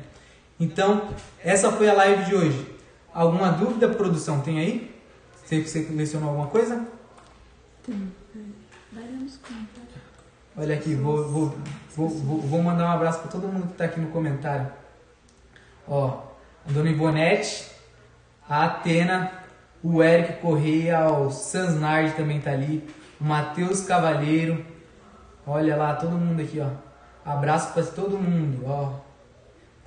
Então, 0.60 1.10
essa 1.43 1.72
foi 1.72 1.89
a 1.89 1.93
live 1.93 2.26
de 2.26 2.36
hoje. 2.36 2.78
Alguma 3.14 3.49
dúvida, 3.49 3.88
produção, 3.88 4.41
tem 4.41 4.60
aí? 4.60 4.95
Você, 5.45 5.62
você 5.62 5.84
selecionou 5.84 6.30
alguma 6.30 6.47
coisa? 6.47 6.86
Tem. 7.84 8.12
Comentários. 8.93 9.39
Olha 10.57 10.76
aqui, 10.76 10.93
vou, 10.95 11.28
vou, 11.30 11.57
vou, 11.95 12.10
vou, 12.10 12.62
mandar 12.62 12.86
um 12.86 12.91
abraço 12.91 13.20
para 13.20 13.32
todo 13.32 13.47
mundo 13.47 13.68
que 13.68 13.72
está 13.72 13.86
aqui 13.86 13.99
no 13.99 14.10
comentário. 14.10 14.68
Ó, 15.88 16.22
a 16.68 16.72
Dona 16.72 16.89
Ivonete, 16.89 17.72
a 18.47 18.66
Atena, 18.66 19.32
o 19.82 20.03
Eric 20.03 20.41
Correia, 20.41 21.10
o 21.10 21.32
Sansnard 21.32 22.16
também 22.16 22.41
tá 22.41 22.51
ali, 22.51 22.88
o 23.22 23.24
Matheus 23.24 23.82
Cavalheiro. 23.82 24.66
Olha 25.47 25.78
lá, 25.78 25.95
todo 25.95 26.12
mundo 26.12 26.41
aqui, 26.41 26.60
ó. 26.60 26.70
Abraço 27.24 27.74
para 27.74 27.84
todo 27.84 28.18
mundo, 28.18 28.66
ó. 28.66 29.09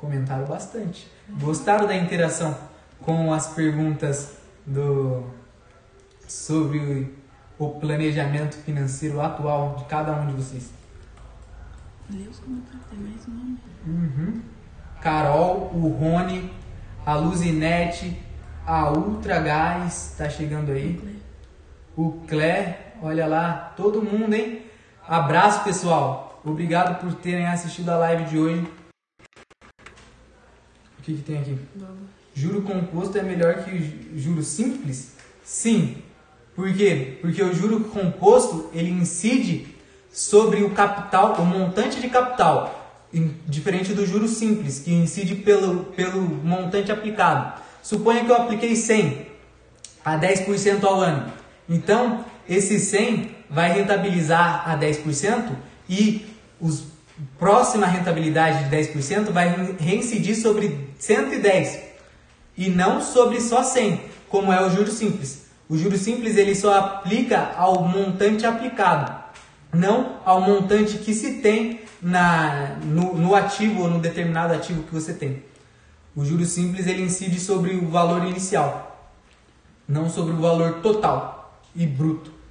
Comentaram 0.03 0.47
bastante. 0.47 1.09
Gostaram 1.41 1.87
da 1.87 1.95
interação 1.95 2.59
com 3.01 3.33
as 3.33 3.47
perguntas 3.55 4.37
do 4.67 5.25
sobre 6.27 7.15
o 7.57 7.69
planejamento 7.69 8.57
financeiro 8.57 9.21
atual 9.21 9.77
de 9.77 9.85
cada 9.85 10.13
um 10.15 10.27
de 10.27 10.33
vocês? 10.33 10.73
Lê 12.11 12.27
os 12.27 12.41
comentários, 12.41 12.83
tem 12.91 12.99
mais 12.99 13.27
nome. 13.29 13.59
Uhum. 13.87 14.43
Carol, 15.01 15.71
o 15.73 15.87
Rony, 15.91 16.53
a 17.07 17.15
Luzinete, 17.15 18.21
a 18.67 18.91
Ultra 18.91 19.39
Gás 19.39 20.17
tá 20.19 20.29
chegando 20.29 20.73
aí. 20.73 21.01
O 21.97 22.25
Clé, 22.27 22.95
olha 23.01 23.29
lá, 23.29 23.73
todo 23.77 24.03
mundo, 24.03 24.35
hein? 24.35 24.67
Abraço, 25.07 25.63
pessoal. 25.63 26.41
Obrigado 26.45 27.01
por 27.01 27.15
terem 27.15 27.47
assistido 27.47 27.89
a 27.91 27.97
live 27.99 28.25
de 28.25 28.37
hoje. 28.37 28.82
O 31.03 31.05
que, 31.05 31.15
que 31.15 31.23
tem 31.23 31.39
aqui? 31.39 31.59
Juro 32.33 32.63
composto 32.63 33.19
é 33.19 33.25
melhor 33.25 33.65
que 33.65 34.09
juro 34.15 34.41
simples? 34.41 35.15
Sim. 35.43 35.97
Por 36.55 36.73
quê? 36.73 37.19
Porque 37.21 37.43
o 37.43 37.53
juro 37.53 37.81
composto 37.81 38.71
ele 38.73 38.89
incide 38.89 39.67
sobre 40.13 40.63
o 40.63 40.71
capital, 40.71 41.35
o 41.41 41.45
montante 41.45 42.01
de 42.01 42.09
capital, 42.09 43.03
diferente 43.49 43.93
do 43.93 44.07
juro 44.07 44.29
simples, 44.29 44.79
que 44.79 44.95
incide 44.95 45.35
pelo, 45.35 45.87
pelo 45.87 46.23
montante 46.23 46.93
aplicado. 46.93 47.61
Suponha 47.83 48.25
que 48.25 48.31
eu 48.31 48.37
apliquei 48.37 48.77
100 48.77 49.27
a 50.05 50.17
10% 50.17 50.85
ao 50.85 51.01
ano. 51.01 51.33
Então, 51.69 52.25
esse 52.49 52.79
100 52.79 53.29
vai 53.51 53.73
rentabilizar 53.73 54.71
a 54.71 54.79
10% 54.79 55.51
e 55.89 56.25
os 56.61 56.92
próxima 57.39 57.87
rentabilidade 57.87 58.69
de 58.69 58.77
10% 58.77 59.31
vai 59.31 59.75
reincidir 59.79 60.37
sobre 60.37 60.89
110 60.99 61.81
e 62.57 62.69
não 62.69 63.01
sobre 63.01 63.41
só 63.41 63.63
100, 63.63 64.01
como 64.29 64.53
é 64.53 64.65
o 64.65 64.71
juro 64.71 64.91
simples. 64.91 65.47
O 65.69 65.77
juro 65.77 65.97
simples 65.97 66.37
ele 66.37 66.55
só 66.55 66.79
aplica 66.79 67.53
ao 67.57 67.83
montante 67.85 68.45
aplicado, 68.45 69.13
não 69.73 70.21
ao 70.25 70.41
montante 70.41 70.99
que 70.99 71.15
se 71.15 71.35
tem 71.35 71.81
na, 72.01 72.77
no, 72.85 73.15
no 73.15 73.35
ativo 73.35 73.83
ou 73.83 73.89
no 73.89 74.01
determinado 74.01 74.53
ativo 74.53 74.83
que 74.83 74.93
você 74.93 75.15
tem. 75.15 75.43
O 76.15 76.25
juro 76.25 76.45
simples 76.45 76.87
ele 76.87 77.03
incide 77.03 77.41
sobre 77.41 77.75
o 77.75 77.89
valor 77.89 78.27
inicial, 78.27 79.11
não 79.89 80.11
sobre 80.11 80.35
o 80.35 80.41
valor 80.41 80.81
total 80.83 81.63
e 81.75 81.87
bruto. 81.87 82.42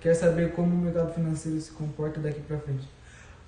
Quer 0.00 0.14
saber 0.14 0.52
como 0.52 0.74
o 0.74 0.78
mercado 0.78 1.12
financeiro 1.12 1.60
se 1.60 1.70
comporta 1.72 2.20
daqui 2.20 2.40
para 2.40 2.58
frente? 2.58 2.88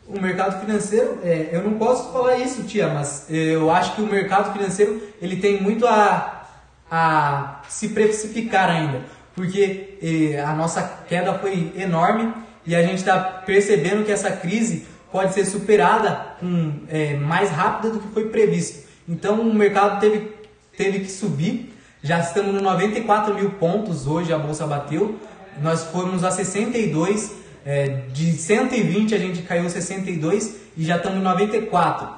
O 0.08 0.20
mercado 0.20 0.60
financeiro, 0.60 1.18
é, 1.22 1.50
eu 1.52 1.62
não 1.62 1.78
posso 1.78 2.12
falar 2.12 2.36
isso, 2.38 2.64
tia, 2.64 2.88
mas 2.88 3.26
eu 3.28 3.70
acho 3.70 3.94
que 3.94 4.02
o 4.02 4.06
mercado 4.06 4.52
financeiro 4.52 5.00
ele 5.22 5.36
tem 5.36 5.62
muito 5.62 5.86
a, 5.86 6.48
a 6.90 7.62
se 7.68 7.90
precificar 7.90 8.68
ainda, 8.68 9.02
porque 9.34 9.98
a 10.44 10.52
nossa 10.52 10.82
queda 11.06 11.34
foi 11.34 11.72
enorme 11.76 12.32
e 12.66 12.74
a 12.74 12.82
gente 12.82 12.96
está 12.96 13.20
percebendo 13.20 14.04
que 14.04 14.10
essa 14.10 14.32
crise 14.32 14.86
pode 15.12 15.32
ser 15.32 15.44
superada 15.44 16.34
com, 16.40 16.80
é, 16.88 17.14
mais 17.14 17.50
rápida 17.50 17.90
do 17.90 18.00
que 18.00 18.08
foi 18.08 18.28
previsto. 18.28 18.88
Então 19.08 19.40
o 19.40 19.54
mercado 19.54 20.00
teve, 20.00 20.32
teve 20.76 21.00
que 21.00 21.10
subir, 21.10 21.72
já 22.02 22.18
estamos 22.18 22.52
no 22.54 22.60
94 22.60 23.34
mil 23.34 23.50
pontos 23.52 24.06
hoje, 24.06 24.32
a 24.32 24.38
bolsa 24.38 24.66
bateu 24.66 25.18
nós 25.62 25.84
fomos 25.84 26.24
a 26.24 26.30
62, 26.30 27.32
é, 27.64 28.02
de 28.12 28.32
120 28.32 29.14
a 29.14 29.18
gente 29.18 29.42
caiu 29.42 29.68
62 29.68 30.56
e 30.76 30.84
já 30.84 30.96
estamos 30.96 31.18
em 31.18 31.22
94. 31.22 32.08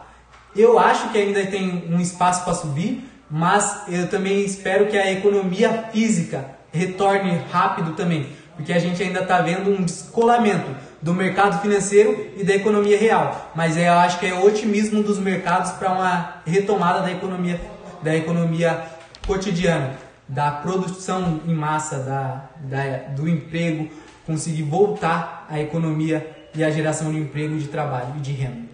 Eu 0.55 0.79
acho 0.79 1.11
que 1.11 1.19
ainda 1.19 1.45
tem 1.47 1.85
um 1.91 2.01
espaço 2.01 2.45
para 2.45 2.55
subir, 2.55 3.09
mas 3.31 3.83
eu 3.89 4.09
também 4.09 4.45
espero 4.45 4.87
que 4.87 4.97
a 4.97 5.11
economia 5.11 5.89
física 5.93 6.45
retorne 6.71 7.41
rápido 7.51 7.93
também, 7.93 8.29
porque 8.55 8.73
a 8.73 8.79
gente 8.79 9.03
ainda 9.03 9.21
está 9.21 9.41
vendo 9.41 9.71
um 9.71 9.83
descolamento 9.83 10.71
do 11.01 11.13
mercado 11.13 11.61
financeiro 11.61 12.31
e 12.37 12.45
da 12.45 12.55
economia 12.55 12.99
real. 12.99 13.51
Mas 13.55 13.77
eu 13.77 13.93
acho 13.95 14.19
que 14.19 14.27
é 14.27 14.35
o 14.35 14.45
otimismo 14.45 15.03
dos 15.03 15.19
mercados 15.19 15.73
para 15.73 15.91
uma 15.93 16.43
retomada 16.47 17.01
da 17.01 17.11
economia, 17.11 17.61
da 18.03 18.15
economia 18.15 18.85
cotidiana 19.27 20.12
da 20.29 20.51
produção 20.51 21.41
em 21.47 21.55
massa, 21.55 21.99
da, 21.99 22.49
da, 22.61 22.99
do 23.15 23.29
emprego, 23.29 23.89
conseguir 24.27 24.63
voltar 24.63 25.47
à 25.49 25.61
economia 25.61 26.49
e 26.55 26.63
à 26.63 26.71
geração 26.71 27.11
de 27.13 27.19
emprego, 27.19 27.59
de 27.59 27.69
trabalho 27.69 28.15
e 28.17 28.21
de 28.21 28.33
renda. 28.33 28.73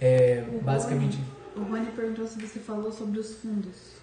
É, 0.00 0.44
o 0.52 0.60
basicamente. 0.62 1.18
Rony, 1.54 1.68
o 1.68 1.72
Rony 1.72 1.86
perguntou 1.94 2.26
se 2.26 2.40
você 2.40 2.58
falou 2.58 2.90
sobre 2.90 3.18
os 3.18 3.34
fundos. 3.34 4.00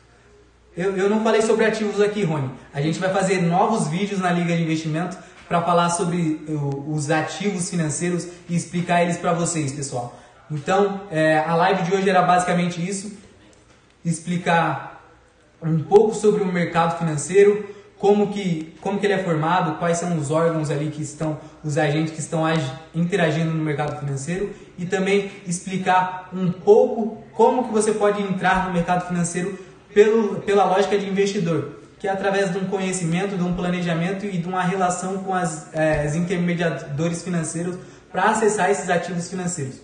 Eu, 0.75 0.95
eu 0.95 1.09
não 1.09 1.23
falei 1.23 1.41
sobre 1.41 1.65
ativos 1.65 1.99
aqui, 1.99 2.23
Rony. 2.23 2.51
A 2.71 2.81
gente 2.81 2.99
vai 2.99 3.11
fazer 3.11 3.41
novos 3.41 3.87
vídeos 3.87 4.19
na 4.19 4.31
Liga 4.31 4.55
de 4.55 4.61
Investimento 4.61 5.17
para 5.47 5.61
falar 5.61 5.89
sobre 5.89 6.45
os 6.87 7.09
ativos 7.09 7.69
financeiros 7.69 8.27
e 8.47 8.55
explicar 8.55 9.01
eles 9.01 9.17
para 9.17 9.33
vocês, 9.33 9.71
pessoal. 9.71 10.19
Então, 10.51 11.01
é, 11.09 11.39
a 11.39 11.55
live 11.55 11.83
de 11.83 11.95
hoje 11.95 12.09
era 12.09 12.21
basicamente 12.21 12.85
isso: 12.87 13.17
explicar 14.05 14.96
um 15.61 15.83
pouco 15.83 16.13
sobre 16.13 16.43
o 16.43 16.45
mercado 16.45 16.97
financeiro, 16.97 17.75
como 17.97 18.27
que, 18.31 18.75
como 18.79 18.99
que 18.99 19.05
ele 19.05 19.13
é 19.13 19.23
formado, 19.23 19.79
quais 19.79 19.97
são 19.97 20.17
os 20.17 20.29
órgãos 20.29 20.69
ali 20.69 20.89
que 20.91 21.01
estão, 21.01 21.39
os 21.63 21.77
agentes 21.77 22.13
que 22.13 22.19
estão 22.19 22.43
interagindo 22.93 23.51
no 23.51 23.63
mercado 23.63 23.99
financeiro 23.99 24.51
e 24.77 24.85
também 24.85 25.31
explicar 25.47 26.29
um 26.31 26.51
pouco 26.51 27.23
como 27.33 27.65
que 27.65 27.71
você 27.71 27.91
pode 27.91 28.21
entrar 28.21 28.67
no 28.67 28.73
mercado 28.73 29.07
financeiro 29.07 29.57
pelo, 29.93 30.35
pela 30.41 30.65
lógica 30.65 30.97
de 30.97 31.09
investidor, 31.09 31.79
que 31.99 32.07
é 32.07 32.11
através 32.11 32.51
de 32.51 32.59
um 32.59 32.65
conhecimento, 32.65 33.35
de 33.35 33.43
um 33.43 33.53
planejamento 33.53 34.25
e 34.25 34.37
de 34.37 34.47
uma 34.47 34.61
relação 34.61 35.17
com 35.23 35.33
as, 35.33 35.73
é, 35.73 36.05
os 36.07 36.15
intermediadores 36.15 37.23
financeiros 37.23 37.77
para 38.11 38.29
acessar 38.29 38.69
esses 38.69 38.89
ativos 38.89 39.27
financeiros. 39.27 39.81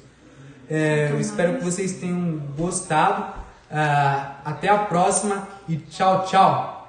É, 0.70 1.10
eu 1.12 1.20
espero 1.20 1.58
que 1.58 1.64
vocês 1.64 1.94
tenham 1.94 2.38
gostado. 2.56 3.43
Uh, 3.74 4.36
até 4.46 4.70
a 4.70 4.78
próxima 4.78 5.48
e 5.68 5.78
tchau, 5.78 6.26
tchau! 6.28 6.83